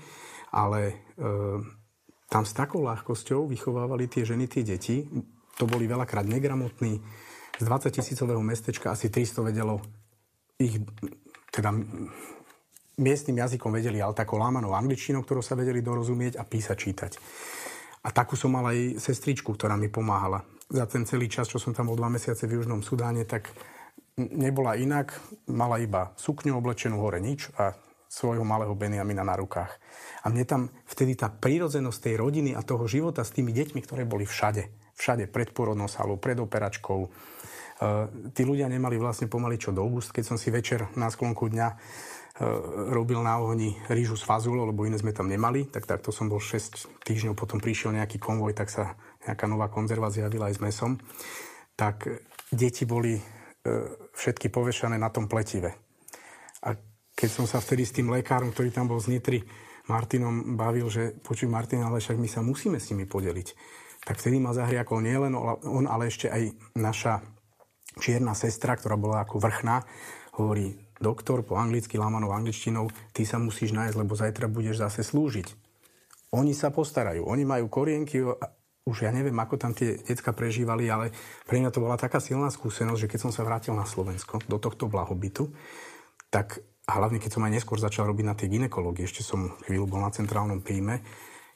[0.56, 0.95] ale e,
[2.32, 5.04] tam s takou ľahkosťou vychovávali tie ženy tie deti.
[5.60, 7.04] To boli veľakrát negramotní.
[7.60, 9.84] Z 20 tisícového mestečka asi 300 vedelo
[10.56, 10.80] ich
[11.50, 11.74] teda
[13.00, 17.12] miestnym jazykom vedeli, ale takou lámanou angličtinou, ktorou sa vedeli dorozumieť a písať, čítať.
[18.04, 20.44] A takú som mal aj sestričku, ktorá mi pomáhala.
[20.70, 23.52] Za ten celý čas, čo som tam bol dva mesiace v Južnom Sudáne, tak
[24.16, 25.16] nebola inak.
[25.52, 27.76] Mala iba sukňu oblečenú hore nič a
[28.10, 29.70] svojho malého Benjamina na rukách.
[30.26, 34.04] A mne tam vtedy tá prírodzenosť tej rodiny a toho života s tými deťmi, ktoré
[34.04, 37.06] boli všade, všade pred porodnou salou, pred operačkou,
[38.36, 40.12] tí ľudia nemali vlastne pomaly čo do úst.
[40.12, 41.68] Keď som si večer na sklonku dňa
[42.39, 42.46] E,
[42.96, 46.39] robil na ohni rýžu s fazulou, lebo iné sme tam nemali, tak takto som bol
[46.39, 48.96] 6 týždňov, potom prišiel nejaký konvoj, tak sa
[49.28, 50.96] nejaká nová konzerva zjavila aj s mesom.
[51.76, 52.08] Tak
[52.48, 53.24] deti boli e,
[54.15, 55.76] všetky povešané na tom pletive.
[56.63, 56.80] A
[57.12, 59.44] keď som sa vtedy s tým lekárom, ktorý tam bol z Nitry,
[59.92, 63.48] Martinom bavil, že počuj Martin, ale však my sa musíme s nimi podeliť.
[64.08, 67.20] Tak vtedy ma zahriakol nielen on, ale ešte aj naša
[67.97, 69.82] čierna sestra, ktorá bola ako vrchná,
[70.38, 75.47] hovorí, doktor po anglicky lámanou angličtinou, ty sa musíš nájsť, lebo zajtra budeš zase slúžiť.
[76.36, 78.21] Oni sa postarajú, oni majú korienky,
[78.86, 81.10] už ja neviem, ako tam tie decka prežívali, ale
[81.45, 84.58] pre mňa to bola taká silná skúsenosť, že keď som sa vrátil na Slovensko, do
[84.62, 85.49] tohto blahobytu,
[86.30, 89.86] tak a hlavne keď som aj neskôr začal robiť na tej ginekológii, ešte som chvíľu
[89.86, 91.06] bol na centrálnom príjme,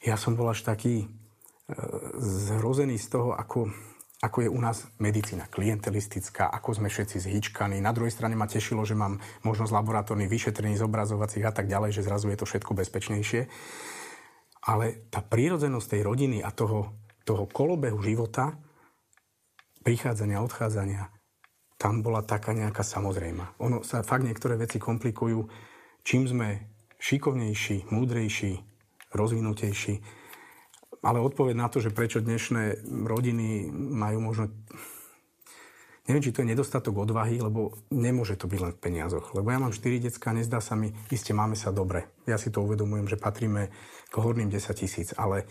[0.05, 1.07] ja som bol až taký e,
[2.21, 3.73] zhrozený z toho, ako,
[4.23, 7.83] ako je u nás medicína klientelistická, ako sme všetci zhyčkaní.
[7.83, 12.07] Na druhej strane ma tešilo, že mám možnosť laboratórnych vyšetrení, zobrazovacích a tak ďalej, že
[12.07, 13.51] zrazu je to všetko bezpečnejšie.
[14.63, 16.95] Ale tá prírodzenosť tej rodiny a toho,
[17.27, 18.55] toho kolobehu života,
[19.83, 21.11] prichádzania, odchádzania,
[21.75, 23.59] tam bola taká nejaká samozrejma.
[23.59, 25.43] Ono sa fakt niektoré veci komplikujú.
[26.07, 26.47] Čím sme
[26.95, 28.55] šikovnejší, múdrejší,
[29.11, 30.22] rozvinutejší,
[31.03, 34.47] ale odpoveď na to, že prečo dnešné rodiny majú možno...
[36.03, 39.31] Neviem, či to je nedostatok odvahy, lebo nemôže to byť len v peniazoch.
[39.31, 42.11] Lebo ja mám 4 decka, nezdá sa mi, iste máme sa dobre.
[42.27, 43.71] Ja si to uvedomujem, že patríme
[44.11, 45.45] k horným 10 tisíc, ale e,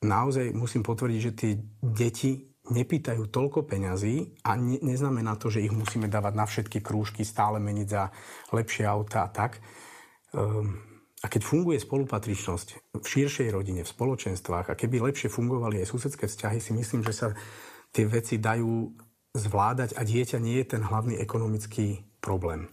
[0.00, 1.52] naozaj musím potvrdiť, že tie
[1.84, 7.20] deti nepýtajú toľko peňazí a ne, neznamená to, že ich musíme dávať na všetky krúžky,
[7.20, 8.08] stále meniť za
[8.56, 9.60] lepšie auta a tak.
[10.32, 10.89] Um,
[11.20, 16.24] a keď funguje spolupatričnosť v širšej rodine, v spoločenstvách a keby lepšie fungovali aj susedské
[16.24, 17.28] vzťahy, si myslím, že sa
[17.92, 18.88] tie veci dajú
[19.36, 22.72] zvládať a dieťa nie je ten hlavný ekonomický problém.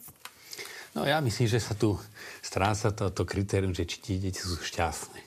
[0.96, 2.00] No ja myslím, že sa tu
[2.42, 5.27] stráca toto kritérium, že či tie deti sú šťastné.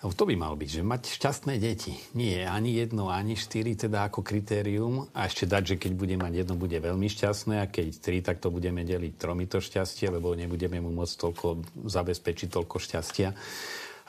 [0.00, 1.92] No, to by malo byť, že mať šťastné deti.
[2.16, 5.12] Nie ani jedno, ani štyri teda ako kritérium.
[5.12, 8.40] A ešte dať, že keď bude mať jedno, bude veľmi šťastné a keď tri, tak
[8.40, 11.46] to budeme deliť tromi to šťastie, lebo nebudeme mu môcť toľko
[11.84, 13.28] zabezpečiť toľko šťastia.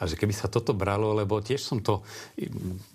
[0.01, 2.01] A že keby sa toto bralo, lebo tiež som to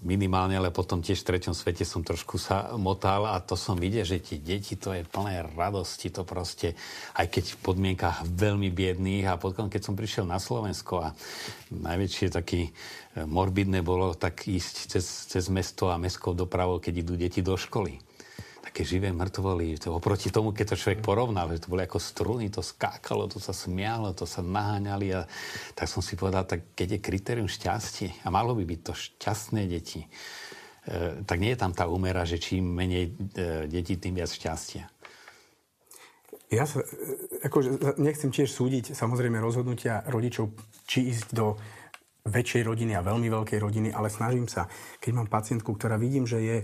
[0.02, 4.02] minimálne, ale potom tiež v treťom svete som trošku sa motal a to som videl,
[4.02, 6.74] že tie deti to je plné radosti, to proste,
[7.14, 11.14] aj keď v podmienkach veľmi biedných a potom, keď som prišiel na Slovensko a
[11.70, 12.70] najväčšie taký e,
[13.22, 18.05] morbidné bolo tak ísť cez, cez mesto a mestskou dopravou, keď idú deti do školy
[18.76, 19.80] také živé mŕtvoly.
[19.88, 23.40] To, oproti tomu, keď to človek porovnal, že to boli ako struny, to skákalo, to
[23.40, 25.24] sa smialo, to sa naháňali a
[25.72, 29.64] tak som si povedal, tak keď je kritérium šťastie a malo by byť to šťastné
[29.64, 30.08] deti, e,
[31.24, 34.84] tak nie je tam tá úmera, že čím menej e, detí, tým viac šťastia.
[36.52, 40.52] Ja sa, e, akože, nechcem tiež súdiť samozrejme rozhodnutia rodičov,
[40.84, 41.56] či ísť do
[42.28, 44.68] väčšej rodiny a veľmi veľkej rodiny, ale snažím sa,
[45.00, 46.58] keď mám pacientku, ktorá vidím, že je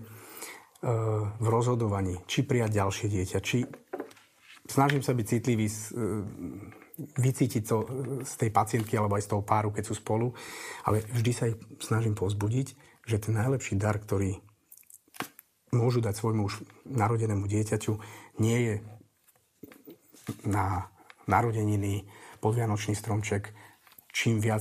[0.82, 3.62] v rozhodovaní, či prijať ďalšie dieťa, či
[4.66, 5.74] snažím sa byť citlivý, e,
[7.22, 7.76] vycítiť to
[8.26, 10.34] z tej pacientky alebo aj z toho páru, keď sú spolu,
[10.82, 12.74] ale vždy sa ich snažím pozbudiť,
[13.06, 14.38] že ten najlepší dar, ktorý
[15.72, 17.92] môžu dať svojmu už narodenému dieťaťu,
[18.42, 18.74] nie je
[20.46, 20.90] na
[21.30, 22.06] narodeniny,
[22.42, 23.54] podvianočný stromček,
[24.12, 24.60] čím viac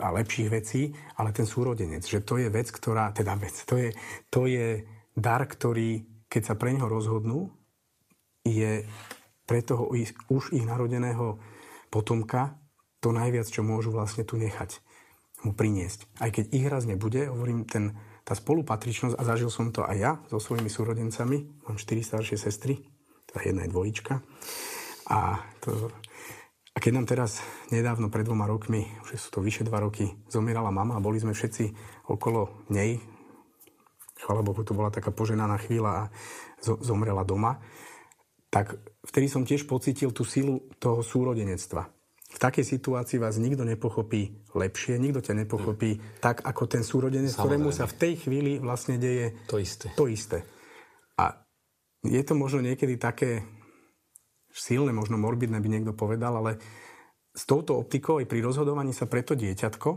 [0.00, 3.90] a lepších vecí, ale ten súrodenec, že to je vec, ktorá, teda vec, to je,
[4.32, 7.54] to je dar, ktorý, keď sa pre neho rozhodnú,
[8.44, 8.84] je
[9.48, 9.88] pre toho
[10.28, 11.40] už ich narodeného
[11.88, 12.58] potomka
[13.00, 14.80] to najviac, čo môžu vlastne tu nechať,
[15.44, 16.08] mu priniesť.
[16.24, 17.92] Aj keď ich raz nebude, hovorím, ten,
[18.24, 22.80] tá spolupatričnosť, a zažil som to aj ja so svojimi súrodencami, mám 4 staršie sestry,
[23.28, 24.14] teda jedna je dvojička,
[25.12, 25.92] a, to,
[26.72, 30.72] a keď nám teraz nedávno, pred dvoma rokmi, už sú to vyše dva roky, zomierala
[30.72, 31.76] mama a boli sme všetci
[32.08, 32.96] okolo nej,
[34.24, 36.02] chvala Bohu, to bola taká poženaná chvíľa a
[36.64, 37.60] zomrela doma,
[38.48, 41.92] tak vtedy som tiež pocitil tú silu toho súrodenectva.
[42.34, 47.62] V takej situácii vás nikto nepochopí lepšie, nikto ťa nepochopí tak, ako ten súrodenec, Samozrejme.
[47.62, 49.92] ktorému sa v tej chvíli vlastne deje to isté.
[49.94, 50.42] to isté.
[51.20, 51.30] A
[52.02, 53.46] je to možno niekedy také
[54.50, 56.58] silné, možno morbidné by niekto povedal, ale
[57.34, 59.90] s touto optikou aj pri rozhodovaní sa preto dieťatko,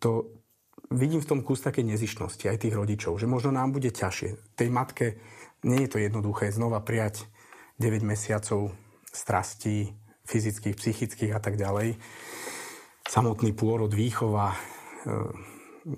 [0.00, 0.39] to,
[0.90, 4.58] vidím v tom kus také nezišnosti aj tých rodičov, že možno nám bude ťažšie.
[4.58, 5.06] Tej matke
[5.62, 7.30] nie je to jednoduché znova prijať
[7.78, 8.74] 9 mesiacov
[9.10, 9.94] strastí
[10.26, 11.98] fyzických, psychických a tak ďalej.
[13.06, 14.54] Samotný pôrod, výchova.
[14.54, 14.58] E,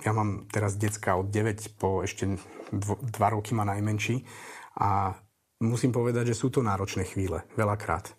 [0.04, 2.38] ja mám teraz decka od 9 po ešte
[2.72, 4.24] 2 roky má najmenší
[4.80, 5.12] a
[5.60, 8.16] musím povedať, že sú to náročné chvíle, veľakrát.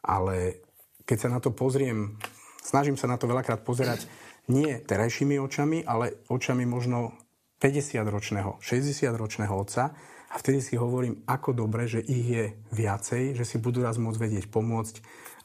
[0.00, 0.64] Ale
[1.04, 2.16] keď sa na to pozriem,
[2.64, 4.08] snažím sa na to veľakrát pozerať
[4.50, 7.14] nie terajšími očami, ale očami možno
[7.62, 9.94] 50-ročného, 60-ročného otca
[10.30, 14.18] a vtedy si hovorím, ako dobre, že ich je viacej, že si budú raz môcť
[14.18, 14.94] vedieť pomôcť.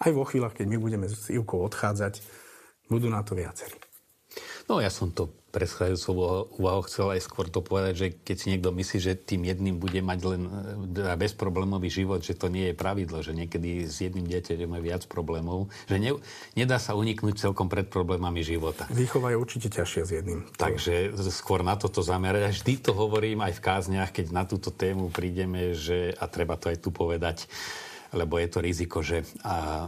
[0.02, 2.22] Aj vo chvíľach, keď my budeme s Ivkou odchádzať,
[2.90, 3.78] budú na to viacerí.
[4.68, 8.76] No ja som to predchádzajúcou úvahou chcel aj skôr to povedať, že keď si niekto
[8.76, 10.42] myslí, že tým jedným bude mať len
[10.92, 15.08] e, bezproblémový život, že to nie je pravidlo, že niekedy s jedným dieťaťom je viac
[15.08, 16.20] problémov, že ne,
[16.60, 18.84] nedá sa uniknúť celkom pred problémami života.
[18.92, 20.40] Výchova je určite ťažšia s jedným.
[20.60, 22.42] Takže skôr na toto zamerať.
[22.44, 26.60] A vždy to hovorím aj v kázniach, keď na túto tému prídeme, že, a treba
[26.60, 27.48] to aj tu povedať,
[28.16, 29.86] lebo je to riziko, že a,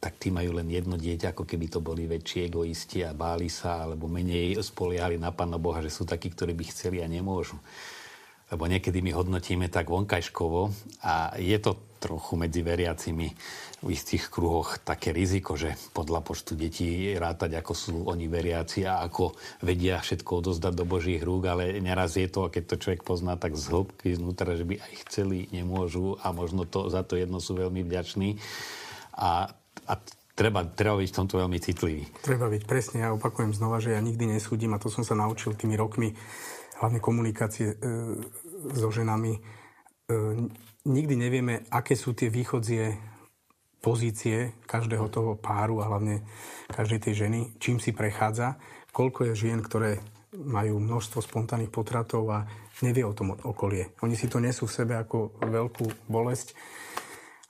[0.00, 3.84] tak tí majú len jedno dieťa, ako keby to boli väčší egoisti a báli sa,
[3.84, 7.60] alebo menej spoliehali na Pána Boha, že sú takí, ktorí by chceli a nemôžu.
[8.48, 10.72] Lebo niekedy my hodnotíme tak vonkajškovo
[11.04, 13.28] a je to trochu medzi veriacimi
[13.78, 19.06] v istých kruhoch také riziko, že podľa počtu detí rátať, ako sú oni veriaci a
[19.06, 23.02] ako vedia všetko odozdať do Božích rúk, ale neraz je to, a keď to človek
[23.06, 27.14] pozná tak z hĺbky znútra, že by aj chceli, nemôžu a možno to, za to
[27.14, 28.38] jedno sú veľmi vďační.
[29.14, 29.50] A,
[29.86, 29.92] a
[30.38, 32.02] treba, treba byť v tomto veľmi citlivý.
[32.22, 33.02] Treba byť, presne.
[33.02, 36.14] Ja opakujem znova, že ja nikdy nesúdim a to som sa naučil tými rokmi
[36.78, 37.76] hlavne komunikácie e,
[38.78, 39.34] so ženami.
[39.34, 39.40] E,
[40.88, 42.96] nikdy nevieme, aké sú tie východzie
[43.78, 46.24] pozície každého toho páru a hlavne
[46.72, 48.58] každej tej ženy, čím si prechádza,
[48.90, 50.02] koľko je žien, ktoré
[50.34, 52.44] majú množstvo spontánnych potratov a
[52.84, 53.94] nevie o tom okolie.
[54.04, 56.52] Oni si to nesú v sebe ako veľkú bolesť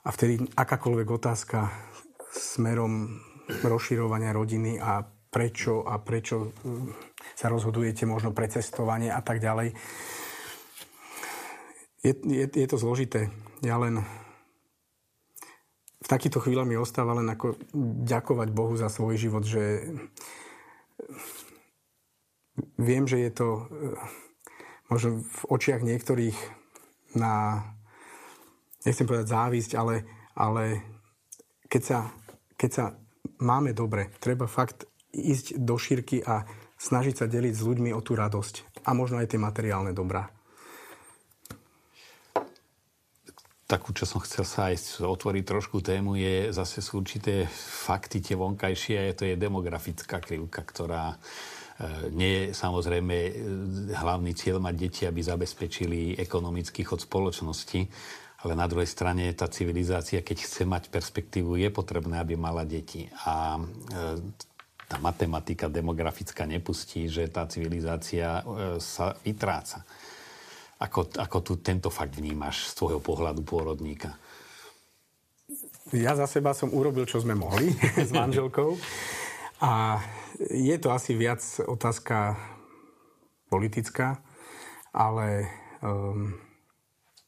[0.05, 1.67] a vtedy akákoľvek otázka
[2.31, 3.19] smerom
[3.65, 6.93] rozširovania rodiny a prečo a prečo hm,
[7.37, 9.73] sa rozhodujete možno pre cestovanie a tak ďalej.
[11.99, 13.27] Je, je, je to zložité.
[13.59, 13.99] Ja len
[15.99, 17.59] v takýchto chvíľach mi ostáva len ako
[18.07, 19.83] ďakovať Bohu za svoj život, že
[22.79, 23.99] viem, že je to eh,
[24.87, 26.37] možno v očiach niektorých
[27.19, 27.65] na,
[28.85, 30.07] nechcem povedať závisť, ale,
[30.37, 30.63] ale
[31.67, 31.99] keď, sa,
[32.55, 32.85] keď sa
[33.43, 36.45] máme dobre, treba fakt ísť do šírky a
[36.79, 40.38] snažiť sa deliť s ľuďmi o tú radosť a možno aj tie materiálne dobrá.
[43.69, 47.45] Takú, čo som chcel sa aj otvoriť trošku tému, je zase sú určité
[47.85, 51.17] fakty tie vonkajšie a to je demografická krivka, ktorá e,
[52.09, 53.31] nie je samozrejme e,
[53.93, 57.85] hlavný cieľ mať deti, aby zabezpečili ekonomický chod spoločnosti,
[58.41, 63.05] ale na druhej strane tá civilizácia, keď chce mať perspektívu, je potrebné, aby mala deti.
[63.29, 63.61] A e,
[64.89, 68.41] tá matematika demografická nepustí, že tá civilizácia
[68.81, 69.85] sa vytráca.
[70.79, 74.15] Ako, ako tu tento fakt vnímaš z tvojho pohľadu pôrodníka?
[75.91, 77.75] Ja za seba som urobil, čo sme mohli
[78.07, 78.79] s manželkou.
[79.59, 79.99] A
[80.47, 82.39] je to asi viac otázka
[83.51, 84.23] politická,
[84.95, 85.51] ale
[85.83, 86.31] um,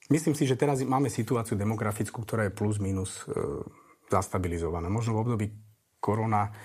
[0.08, 3.60] myslím si, že teraz máme situáciu demografickú, ktorá je plus minus uh,
[4.08, 4.88] zastabilizovaná.
[4.88, 5.46] Možno v období
[6.00, 6.56] korona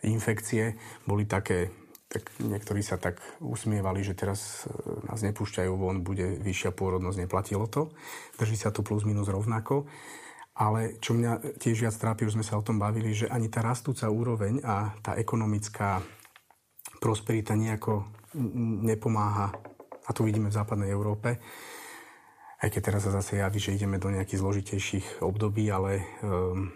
[0.00, 1.81] infekcie boli také
[2.12, 7.64] tak niektorí sa tak usmievali, že teraz e, nás nepúšťajú von, bude vyššia pôrodnosť, neplatilo
[7.64, 7.88] to.
[8.36, 9.88] Drží sa to plus minus rovnako.
[10.52, 13.64] Ale čo mňa tiež viac trápi, už sme sa o tom bavili, že ani tá
[13.64, 16.04] rastúca úroveň a tá ekonomická
[17.00, 18.04] prosperita nejako
[18.84, 19.48] nepomáha.
[20.04, 21.40] A to vidíme v západnej Európe.
[22.60, 26.68] Aj keď teraz sa zase javí, že ideme do nejakých zložitejších období, ale um,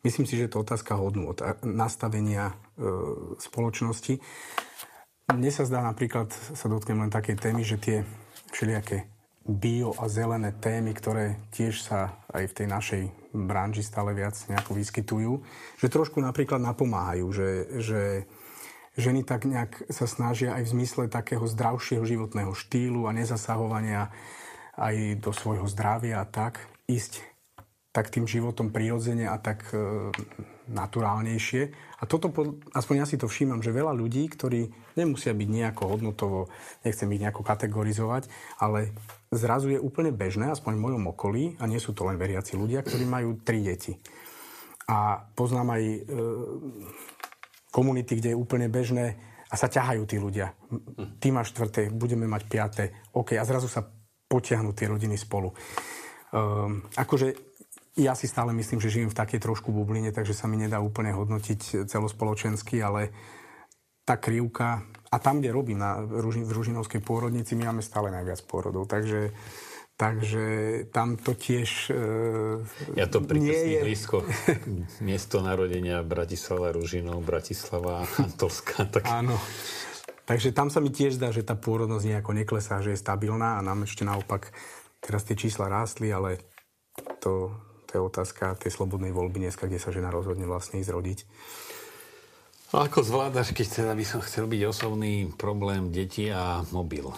[0.00, 1.28] Myslím si, že to otázka hodnú,
[1.60, 2.54] nastavenia e,
[3.36, 4.18] spoločnosti.
[5.30, 7.96] Mne sa zdá napríklad, sa dotknem len takej témy, že tie
[8.50, 9.06] všelijaké
[9.46, 14.76] bio a zelené témy, ktoré tiež sa aj v tej našej branži stále viac nejako
[14.76, 15.32] vyskytujú,
[15.78, 18.00] že trošku napríklad napomáhajú, že, že
[18.98, 24.10] ženy tak nejak sa snažia aj v zmysle takého zdravšieho životného štýlu a nezasahovania
[24.76, 27.22] aj do svojho zdravia a tak ísť
[27.90, 30.14] tak tým životom prirodzene a tak e,
[30.70, 31.62] naturálnejšie.
[32.00, 32.30] A toto,
[32.72, 36.40] aspoň ja si to všímam, že veľa ľudí, ktorí nemusia byť nejako hodnotovo,
[36.86, 38.30] nechcem ich nejako kategorizovať,
[38.62, 38.94] ale
[39.34, 42.86] zrazu je úplne bežné, aspoň v mojom okolí, a nie sú to len veriaci ľudia,
[42.86, 43.98] ktorí majú tri deti.
[44.90, 45.98] A poznám aj e,
[47.70, 49.18] komunity, kde je úplne bežné
[49.50, 50.54] a sa ťahajú tí ľudia.
[51.18, 53.86] Ty máš štvrté, budeme mať piaté, OK, a zrazu sa
[54.30, 55.50] potiahnú tie rodiny spolu.
[56.30, 57.49] Um, akože
[57.98, 61.10] ja si stále myslím, že žijem v takej trošku bubline, takže sa mi nedá úplne
[61.10, 63.10] hodnotiť celospoločensky, ale
[64.06, 68.86] tá krivka, a tam, kde robím na, v Ružinovskej pôrodnici, my máme stále najviac pôrodov,
[68.86, 69.34] takže
[70.00, 70.44] Takže
[70.96, 71.92] tam to tiež...
[71.92, 73.84] E, ja to pri je...
[73.84, 74.24] blízko.
[75.04, 78.88] Miesto narodenia Bratislava Ružinov, Bratislava Antolská.
[78.96, 79.04] Tak...
[79.04, 79.36] Áno.
[80.24, 83.64] Takže tam sa mi tiež zdá, že tá pôrodnosť nejako neklesá, že je stabilná a
[83.66, 84.48] nám ešte naopak
[85.04, 86.40] teraz tie čísla rástli, ale
[87.20, 87.52] to,
[87.90, 91.18] to je otázka tej slobodnej voľby dneska, kde sa žena rozhodne vlastne ísť rodiť.
[92.70, 97.10] A ako zvládaš, keď teda by som chcel byť osobný problém deti a mobil?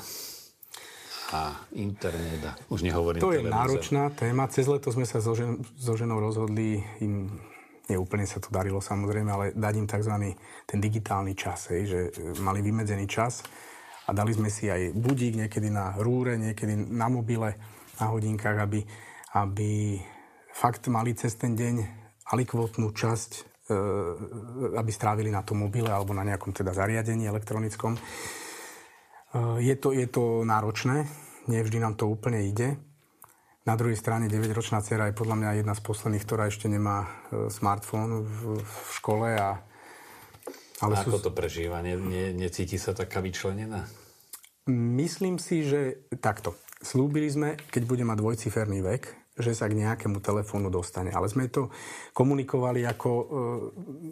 [1.37, 3.61] A internet a už nehovorím To je televízor.
[3.61, 4.49] náročná téma.
[4.49, 7.29] Cez leto sme sa so, žen- so ženou rozhodli im
[7.93, 10.15] neúplne sa to darilo samozrejme, ale dať im tzv.
[10.65, 11.99] ten digitálny čas, hej, že
[12.41, 13.45] mali vymedzený čas
[14.09, 17.59] a dali sme si aj budík niekedy na rúre, niekedy na mobile,
[18.01, 18.81] na hodinkách, aby,
[19.37, 19.99] aby
[20.53, 21.75] fakt mali cez ten deň
[22.29, 23.77] alikvotnú časť E,
[24.75, 27.95] aby strávili na tom mobile alebo na nejakom teda zariadení elektronickom.
[27.95, 28.01] E,
[29.63, 31.07] je to, je to náročné,
[31.47, 32.75] nie vždy nám to úplne ide.
[33.63, 37.47] Na druhej strane 9-ročná dcera je podľa mňa jedna z posledných, ktorá ešte nemá e,
[37.55, 39.31] smartfón v, v škole.
[39.39, 39.63] A,
[40.83, 41.31] ale a ako sú...
[41.31, 41.79] to prežíva?
[41.87, 43.87] Ne, ne, necíti sa taká vyčlenená?
[44.67, 46.59] Myslím si, že takto.
[46.83, 51.09] Slúbili sme, keď bude mať dvojciferný vek, že sa k nejakému telefónu dostane.
[51.13, 51.73] Ale sme to
[52.13, 53.25] komunikovali ako e,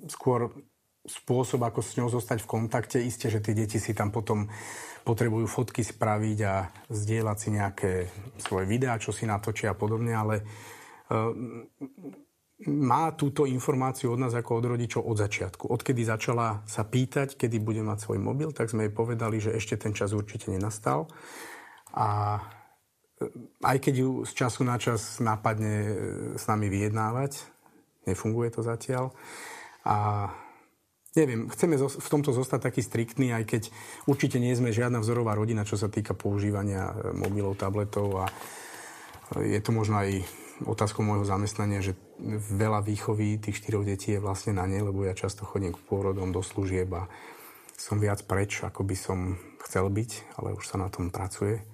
[0.08, 0.48] skôr
[1.04, 2.96] spôsob, ako s ňou zostať v kontakte.
[3.00, 4.48] Isté, že tie deti si tam potom
[5.04, 7.92] potrebujú fotky spraviť a zdieľať si nejaké
[8.36, 10.44] svoje videá, čo si natočia a podobne, ale e,
[12.68, 15.72] má túto informáciu od nás ako od rodičov od začiatku.
[15.72, 19.80] Odkedy začala sa pýtať, kedy bude mať svoj mobil, tak sme jej povedali, že ešte
[19.80, 21.08] ten čas určite nenastal.
[21.96, 22.40] A
[23.60, 25.94] aj keď ju z času na čas napadne e,
[26.40, 27.44] s nami vyjednávať,
[28.08, 29.12] nefunguje to zatiaľ.
[29.84, 30.28] A
[31.12, 33.62] neviem, chceme v tomto zostať taký striktný, aj keď
[34.08, 38.26] určite nie sme žiadna vzorová rodina, čo sa týka používania e, mobilov, tabletov a
[39.36, 40.24] e, je to možno aj
[40.64, 41.96] otázkou môjho zamestnania, že
[42.52, 46.32] veľa výchovy tých štyroch detí je vlastne na ne, lebo ja často chodím k pôrodom
[46.36, 47.08] do služieb a
[47.80, 51.64] som viac preč, ako by som chcel byť, ale už sa na tom pracuje.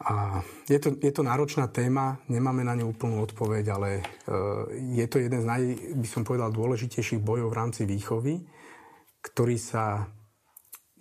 [0.00, 4.02] A je to, je to náročná téma, nemáme na ňu úplnú odpoveď, ale e,
[4.96, 8.40] je to jeden z naj, by som povedal, dôležitejších bojov v rámci výchovy,
[9.20, 10.08] ktorý sa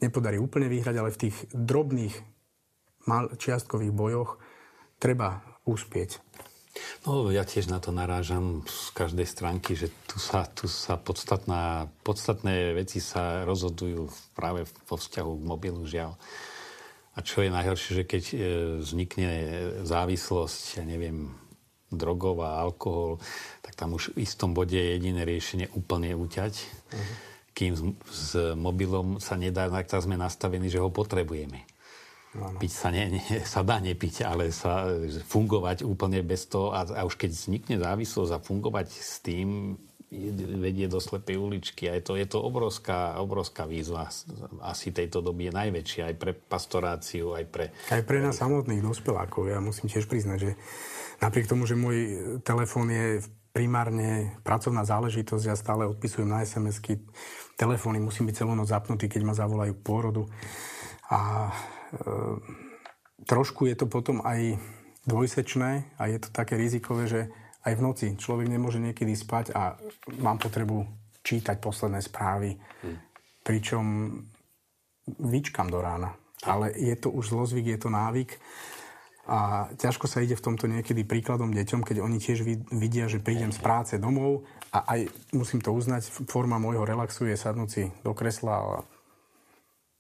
[0.04, 2.16] nepodarí úplne vyhrať, ale v tých drobných
[3.08, 4.36] mal, čiastkových bojoch
[5.00, 6.20] treba úspieť.
[7.08, 11.88] No, ja tiež na to narážam z každej stránky, že tu sa, tu sa podstatná,
[12.04, 16.20] podstatné veci sa rozhodujú práve vo vzťahu k mobilu, žiaľ.
[17.20, 18.36] A čo je najhoršie, že keď e,
[18.80, 19.32] vznikne
[19.84, 21.36] závislosť, ja neviem,
[21.92, 23.20] drogová, alkohol,
[23.60, 26.54] tak tam už v istom bode je jediné riešenie úplne uťať.
[26.56, 27.14] Uh-huh.
[27.52, 31.68] Kým s, s mobilom sa nedá, tak sme nastavení, že ho potrebujeme.
[32.40, 32.56] Ano.
[32.56, 34.88] Piť sa, ne, ne, sa dá nepiť, ale sa
[35.28, 39.76] fungovať úplne bez toho a, a už keď vznikne závislosť a fungovať s tým
[40.58, 44.10] vedie do slepej uličky a je to, je to obrovská, obrovská výzva.
[44.66, 47.66] Asi tejto doby je najväčšia aj pre pastoráciu, aj pre...
[47.94, 49.54] Aj pre nás samotných dospelákov.
[49.54, 50.52] Ja musím tiež priznať, že
[51.22, 51.98] napriek tomu, že môj
[52.42, 53.22] telefón je
[53.54, 57.02] primárne pracovná záležitosť, ja stále odpisujem na SMS-ky,
[57.58, 60.26] telefóny musím byť celú noc zapnutý, keď ma zavolajú pôrodu.
[61.10, 61.54] A e,
[63.26, 64.58] trošku je to potom aj
[65.10, 67.22] dvojsečné a je to také rizikové, že
[67.66, 68.08] aj v noci.
[68.16, 69.76] Človek nemôže niekedy spať a
[70.24, 70.86] mám potrebu
[71.20, 72.56] čítať posledné správy.
[72.56, 72.98] Hmm.
[73.44, 73.86] Pričom
[75.20, 76.16] vyčkam do rána.
[76.48, 78.40] Ale je to už zlozvyk, je to návyk.
[79.30, 82.42] A ťažko sa ide v tomto niekedy príkladom deťom, keď oni tiež
[82.74, 85.06] vidia, že prídem z práce domov a aj
[85.38, 88.82] musím to uznať, forma môjho relaxu je sadnúť si do kresla a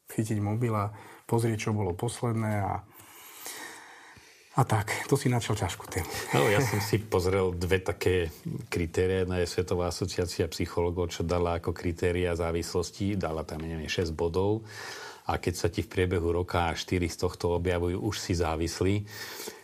[0.09, 0.89] chytiť mobil a
[1.29, 2.81] pozrieť, čo bolo posledné a
[4.57, 6.09] a tak, to si načal ťažkú tému.
[6.33, 8.33] No, ja som si pozrel dve také
[8.67, 9.21] kritéria.
[9.21, 13.13] Jedna je Svetová asociácia psychologov, čo dala ako kritéria závislosti.
[13.13, 14.65] Dala tam, neviem, 6 bodov.
[15.29, 19.05] A keď sa ti v priebehu roka 4 z tohto objavujú, už si závislí.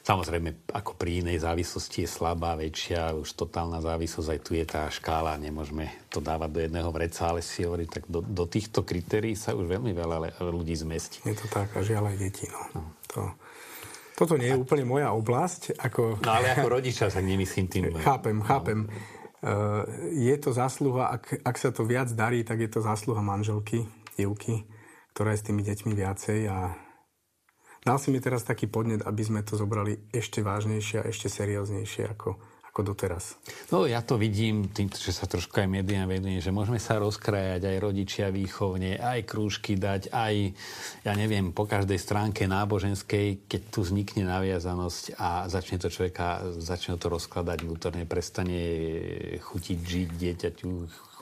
[0.05, 4.85] Samozrejme, ako pri inej závislosti je slabá, väčšia, už totálna závislosť, aj tu je tá
[4.85, 9.33] škála, nemôžeme to dávať do jedného vreca, ale si hovorím, tak do, do týchto kritérií
[9.33, 11.25] sa už veľmi veľa ľudí zmestí.
[11.25, 12.45] Je to tak, a žiaľ aj deti.
[12.53, 12.61] No.
[12.77, 12.81] no.
[13.09, 13.33] To,
[14.15, 15.75] toto nie je úplne moja oblasť.
[15.75, 16.23] Ako...
[16.23, 17.83] No ale ako rodiča sa nemyslím tým.
[17.99, 18.87] Chápem, chápem.
[18.87, 19.85] No.
[20.15, 23.83] je to zásluha, ak, ak sa to viac darí, tak je to zásluha manželky,
[24.15, 24.63] Ivky,
[25.11, 26.73] ktorá je s tými deťmi viacej a
[27.83, 32.15] dal si mi teraz taký podnet, aby sme to zobrali ešte vážnejšie a ešte serióznejšie
[32.15, 32.39] ako,
[32.75, 33.39] ako doteraz?
[33.71, 37.63] No ja to vidím tým, že sa trošku aj médiá veduje, že môžeme sa rozkrajať
[37.71, 40.51] aj rodičia výchovne, aj krúžky dať, aj,
[41.07, 46.99] ja neviem, po každej stránke náboženskej, keď tu vznikne naviazanosť a začne to človeka, začne
[46.99, 48.59] to rozkladať vnútorne, prestane
[49.39, 50.69] chutiť žiť dieťaťu,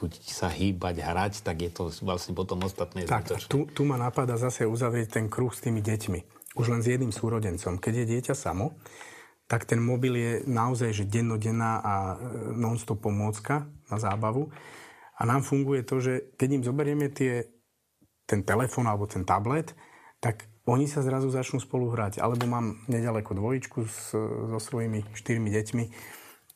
[0.01, 4.41] chutiť sa hýbať, hrať, tak je to vlastne potom ostatné Tak, tu, tu ma napadá
[4.41, 6.19] zase uzavrieť ten kruh s tými deťmi.
[6.57, 7.77] Už len s jedným súrodencom.
[7.77, 8.73] Keď je dieťa samo,
[9.53, 12.15] tak ten mobil je naozaj že dennodenná a e,
[12.57, 14.49] non-stop pomôcka na zábavu.
[15.13, 17.53] A nám funguje to, že keď im zoberieme tie,
[18.25, 19.77] ten telefón alebo ten tablet,
[20.17, 22.17] tak oni sa zrazu začnú spolu hrať.
[22.17, 24.17] Alebo mám nedaleko dvojičku s,
[24.49, 25.85] so svojimi štyrmi deťmi,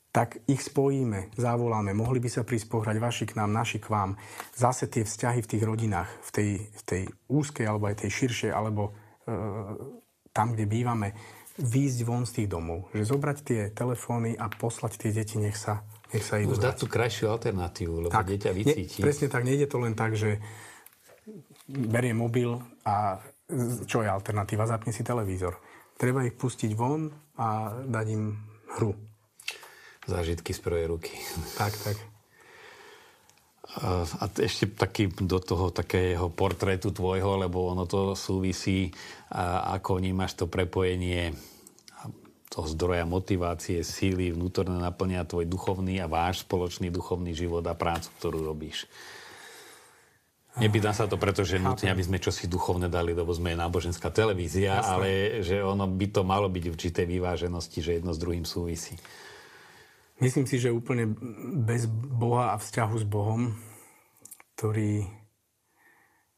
[0.09, 4.17] tak ich spojíme, zavoláme, mohli by sa prísť pohrať vaši k nám, naši k vám.
[4.57, 8.49] Zase tie vzťahy v tých rodinách, v tej, v tej úzkej alebo aj tej širšej,
[8.49, 8.91] alebo e,
[10.33, 11.13] tam, kde bývame,
[11.57, 12.89] výjsť von z tých domov.
[12.93, 15.81] Že zobrať tie telefóny a poslať tie deti, nech sa,
[16.13, 19.01] nech sa idú Už dať tú krajšiu alternatívu, lebo tak, dieťa vycíti.
[19.01, 20.37] Ne, presne tak, nejde to len tak, že
[21.67, 23.19] berie mobil a
[23.87, 24.69] čo je alternatíva?
[24.69, 25.57] Zapni si televízor.
[25.97, 28.37] Treba ich pustiť von a dať im
[28.77, 29.07] hru
[30.07, 31.13] zážitky z prvej ruky.
[31.59, 32.16] Tak, tak.
[33.77, 38.89] A ešte taký do toho takého portrétu tvojho, lebo ono to súvisí,
[39.27, 41.35] a ako vnímaš to prepojenie
[42.47, 48.07] toho zdroja motivácie, síly, vnútorné naplňa tvoj duchovný a váš spoločný duchovný život a prácu,
[48.17, 48.87] ktorú robíš.
[50.57, 54.89] Nepýtam sa to, pretože nutne, aby sme čosi duchovné dali, lebo sme náboženská televízia, Jasne.
[54.89, 55.09] ale
[55.45, 58.97] že ono by to malo byť v určitej vyváženosti, že jedno s druhým súvisí.
[60.17, 61.13] Myslím si, že úplne
[61.61, 63.53] bez Boha a vzťahu s Bohom,
[64.57, 65.05] ktorý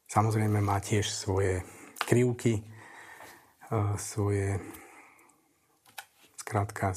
[0.04, 1.64] samozrejme má tiež svoje
[1.96, 2.60] krivky,
[3.96, 4.60] svoje...
[6.36, 6.92] Skrátka,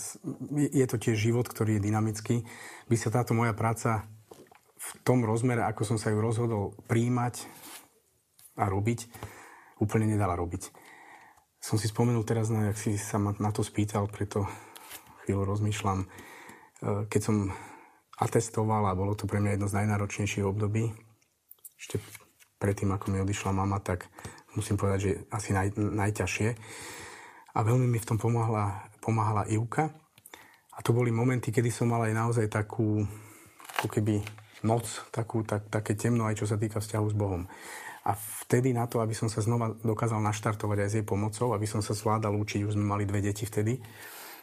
[0.57, 2.35] je to tiež život, ktorý je dynamický.
[2.89, 4.09] By sa táto moja práca
[4.75, 7.47] v tom rozmere, ako som sa ju rozhodol príjmať
[8.57, 9.07] a robiť,
[9.77, 10.73] úplne nedala robiť.
[11.63, 14.43] Som si spomenul teraz, na, jak si sa ma na to spýtal, preto
[15.23, 16.09] chvíľu rozmýšľam
[16.83, 17.35] keď som
[18.19, 20.91] atestoval a bolo to pre mňa jedno z najnáročnejších období,
[21.79, 21.99] ešte
[22.59, 24.07] predtým, ako mi odišla mama, tak
[24.55, 26.49] musím povedať, že asi naj, najťažšie.
[27.53, 29.91] A veľmi mi v tom pomáhala, pomáhala Ivka.
[30.73, 33.03] A to boli momenty, kedy som mal aj naozaj takú,
[33.77, 34.23] ako keby
[34.63, 37.45] noc, takú, tak, také temno aj čo sa týka vzťahu s Bohom.
[38.03, 41.67] A vtedy na to, aby som sa znova dokázal naštartovať aj s jej pomocou, aby
[41.67, 43.79] som sa zvládal učiť, už sme mali dve deti vtedy,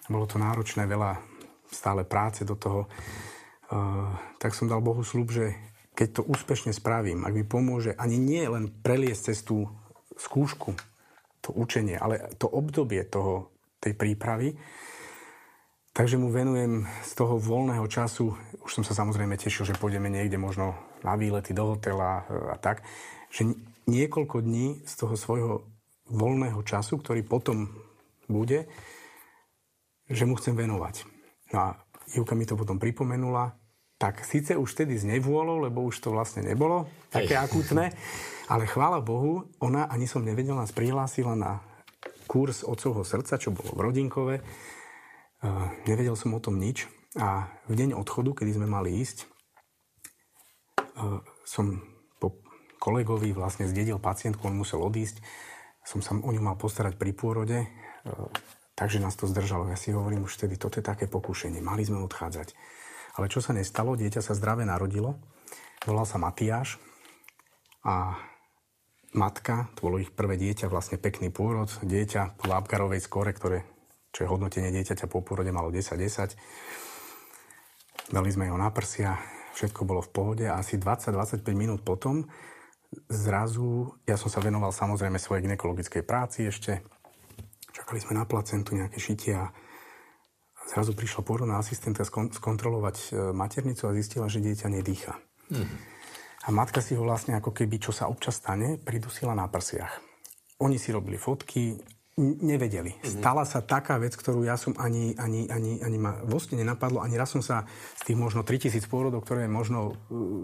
[0.09, 1.30] bolo to náročné, veľa
[1.71, 4.11] stále práce do toho, uh,
[4.43, 5.55] tak som dal Bohu slúb, že
[5.95, 9.68] keď to úspešne spravím, ak mi pomôže ani nie len preliesť cez tú
[10.16, 10.77] skúšku,
[11.41, 14.61] to učenie, ale to obdobie toho, tej prípravy,
[15.97, 20.37] takže mu venujem z toho voľného času, už som sa samozrejme tešil, že pôjdeme niekde
[20.37, 22.85] možno na výlety do hotela a tak,
[23.33, 23.49] že
[23.89, 25.64] niekoľko dní z toho svojho
[26.12, 27.73] voľného času, ktorý potom
[28.29, 28.68] bude,
[30.11, 31.20] že mu chcem venovať.
[31.51, 31.69] No a
[32.15, 33.55] Ivka mi to potom pripomenula,
[34.01, 37.45] tak síce už vtedy z nevôľou, lebo už to vlastne nebolo také Hej.
[37.45, 37.93] akútne,
[38.49, 41.61] ale chvála Bohu, ona, ani som nevedel, nás prihlásila na
[42.25, 44.37] kurz Otcovho srdca, čo bolo v Rodinkove.
[45.41, 46.89] Uh, nevedel som o tom nič
[47.21, 49.29] a v deň odchodu, kedy sme mali ísť,
[50.97, 51.85] uh, som
[52.17, 52.41] po
[52.81, 55.21] kolegovi vlastne zdedil pacientku, on musel odísť,
[55.85, 57.69] som sa o ňu mal postarať pri pôrode.
[58.09, 58.33] Uh,
[58.81, 59.68] Takže nás to zdržalo.
[59.68, 62.57] Ja si hovorím už vtedy, toto je také pokušenie, mali sme odchádzať.
[63.20, 65.20] Ale čo sa nestalo, dieťa sa zdravé narodilo,
[65.85, 66.81] volal sa Matiáš
[67.85, 68.16] a
[69.12, 73.68] matka, to bolo ich prvé dieťa, vlastne pekný pôrod, dieťa podľa Apgarovej skore, ktoré,
[74.16, 76.41] čo je hodnotenie dieťaťa po pôrode, malo 10-10.
[78.09, 79.20] Dali sme ho na prsia,
[79.61, 80.45] všetko bolo v pohode.
[80.49, 82.24] A asi 20-25 minút potom
[83.12, 86.81] zrazu, ja som sa venoval samozrejme svojej ginekologickej práci ešte,
[87.71, 89.51] Čakali sme na placentu nejaké šitie a
[90.71, 95.18] zrazu prišla pôrodná asistentka skon- skontrolovať e, maternicu a zistila, že dieťa nedýcha.
[95.51, 95.66] Mm.
[96.47, 100.01] A matka si ho vlastne ako keby, čo sa občas stane, pridusila na prsiach.
[100.61, 101.77] Oni si robili fotky,
[102.21, 102.93] nevedeli.
[102.93, 103.21] Mm-hmm.
[103.21, 107.16] Stala sa taká vec, ktorú ja som ani, ani, ani, ani ma vlastne nenapadlo, ani
[107.16, 107.64] raz som sa
[107.97, 109.95] z tých možno 3000 pôrodov, ktoré možno uh,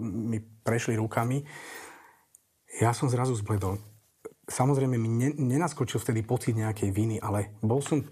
[0.00, 1.44] mi prešli rukami,
[2.76, 3.80] ja som zrazu zbledol
[4.46, 8.02] samozrejme mi ne, nenaskočil vtedy pocit nejakej viny, ale bol som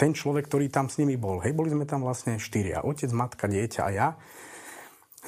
[0.00, 1.44] ten človek, ktorý tam s nimi bol.
[1.44, 2.80] Hej, boli sme tam vlastne štyria.
[2.80, 4.08] Otec, matka, dieťa a ja.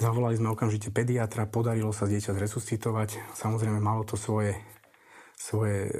[0.01, 3.36] Zavolali sme okamžite pediatra, podarilo sa dieťa zresuscitovať.
[3.36, 4.57] Samozrejme, malo to svoje,
[5.36, 5.90] svoje e,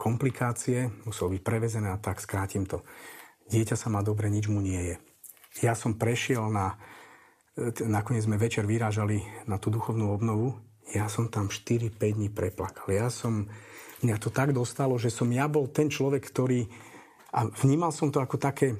[0.00, 2.80] komplikácie, muselo byť prevezené a tak skrátim to.
[3.52, 4.96] Dieťa sa má dobre, nič mu nie je.
[5.60, 6.80] Ja som prešiel na...
[7.52, 10.56] E, nakoniec sme večer vyrážali na tú duchovnú obnovu.
[10.92, 12.92] Ja som tam 4-5 dní preplakal.
[12.92, 13.48] Ja som
[14.04, 16.68] mňa to tak dostalo, že som ja bol ten človek, ktorý...
[17.32, 18.76] A vnímal som to ako také...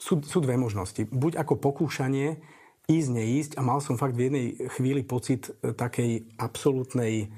[0.00, 1.06] Sú, sú dve možnosti.
[1.06, 2.42] Buď ako pokúšanie,
[2.90, 7.30] ísť, neísť a mal som fakt v jednej chvíli pocit e, takej absolútnej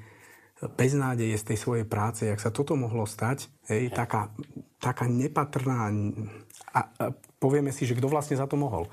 [0.73, 4.31] beznádeje z tej svojej práce, jak sa toto mohlo stať, hej, taká,
[4.79, 5.91] taká nepatrná
[6.71, 6.81] a, a
[7.37, 8.87] povieme si, že kto vlastne za to mohol.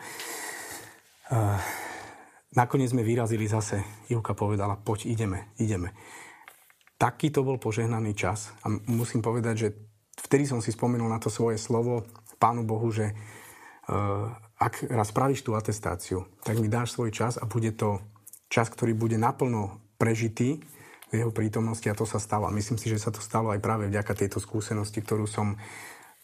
[1.30, 1.56] Uh,
[2.56, 3.80] nakoniec sme vyrazili zase.
[4.12, 5.92] Ivka povedala, poď, ideme, ideme.
[7.00, 9.68] Taký to bol požehnaný čas a musím povedať, že
[10.22, 12.06] vtedy som si spomenul na to svoje slovo
[12.38, 17.46] Pánu Bohu, že uh, ak raz spravíš tú atestáciu, tak mi dáš svoj čas a
[17.50, 17.98] bude to
[18.46, 20.62] čas, ktorý bude naplno prežitý
[21.10, 22.46] v jeho prítomnosti a to sa stalo.
[22.46, 25.58] A myslím si, že sa to stalo aj práve vďaka tejto skúsenosti, ktorú som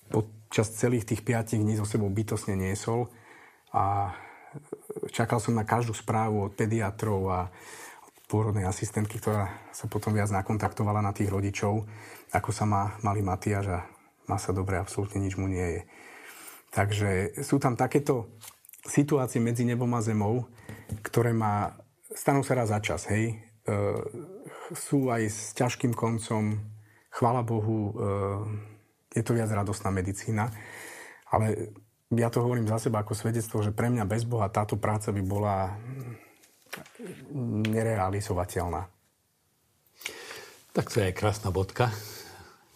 [0.08, 3.10] počas celých tých 5 dní so sebou bytosne niesol
[3.74, 4.16] a
[5.10, 7.40] čakal som na každú správu od pediatrov a
[8.02, 11.86] od pôrodnej asistentky, ktorá sa potom viac nakontaktovala na tých rodičov,
[12.34, 13.80] ako sa má malý Matiaš a
[14.28, 15.82] má sa dobre, absolútne nič mu nie je.
[16.68, 18.36] Takže sú tam takéto
[18.84, 20.44] situácie medzi nebom a zemou,
[21.00, 21.72] ktoré má,
[22.12, 23.40] stanú sa raz za čas, hej.
[23.64, 23.74] E,
[24.76, 26.60] sú aj s ťažkým koncom,
[27.08, 27.92] chvála Bohu, e,
[29.16, 30.52] je to viac radostná medicína.
[31.32, 31.72] Ale
[32.14, 35.20] ja to hovorím za seba ako svedectvo, že pre mňa bez Boha táto práca by
[35.20, 35.76] bola
[37.68, 38.88] nerealizovateľná.
[40.72, 41.92] Tak to je krásna bodka.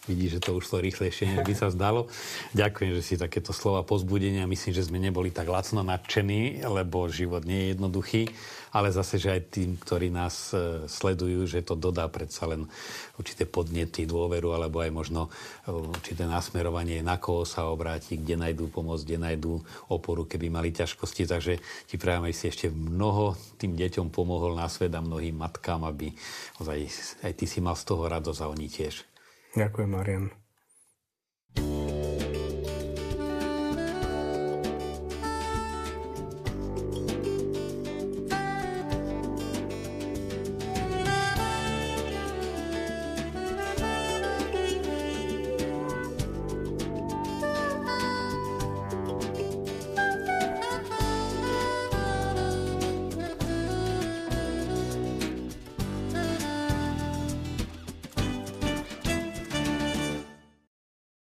[0.02, 2.10] Vidí, že to už šlo rýchlejšie, než by sa zdalo.
[2.58, 4.50] Ďakujem, že si takéto slova pozbudenia.
[4.50, 8.22] Myslím, že sme neboli tak lacno nadšení, lebo život nie je jednoduchý,
[8.74, 12.66] ale zase, že aj tým, ktorí nás e, sledujú, že to dodá predsa len
[13.14, 18.74] určité podnety, dôveru, alebo aj možno e, určité nasmerovanie, na koho sa obráti, kde najdú
[18.74, 21.30] pomoc, kde najdú oporu, keby mali ťažkosti.
[21.30, 26.10] Takže ti aj si ešte mnoho tým deťom pomohol na svet a mnohým matkám, aby
[26.58, 26.82] aj,
[27.22, 29.11] aj ty si mal z toho radosť a oni tiež.
[29.52, 30.24] Ďakujem, Marian.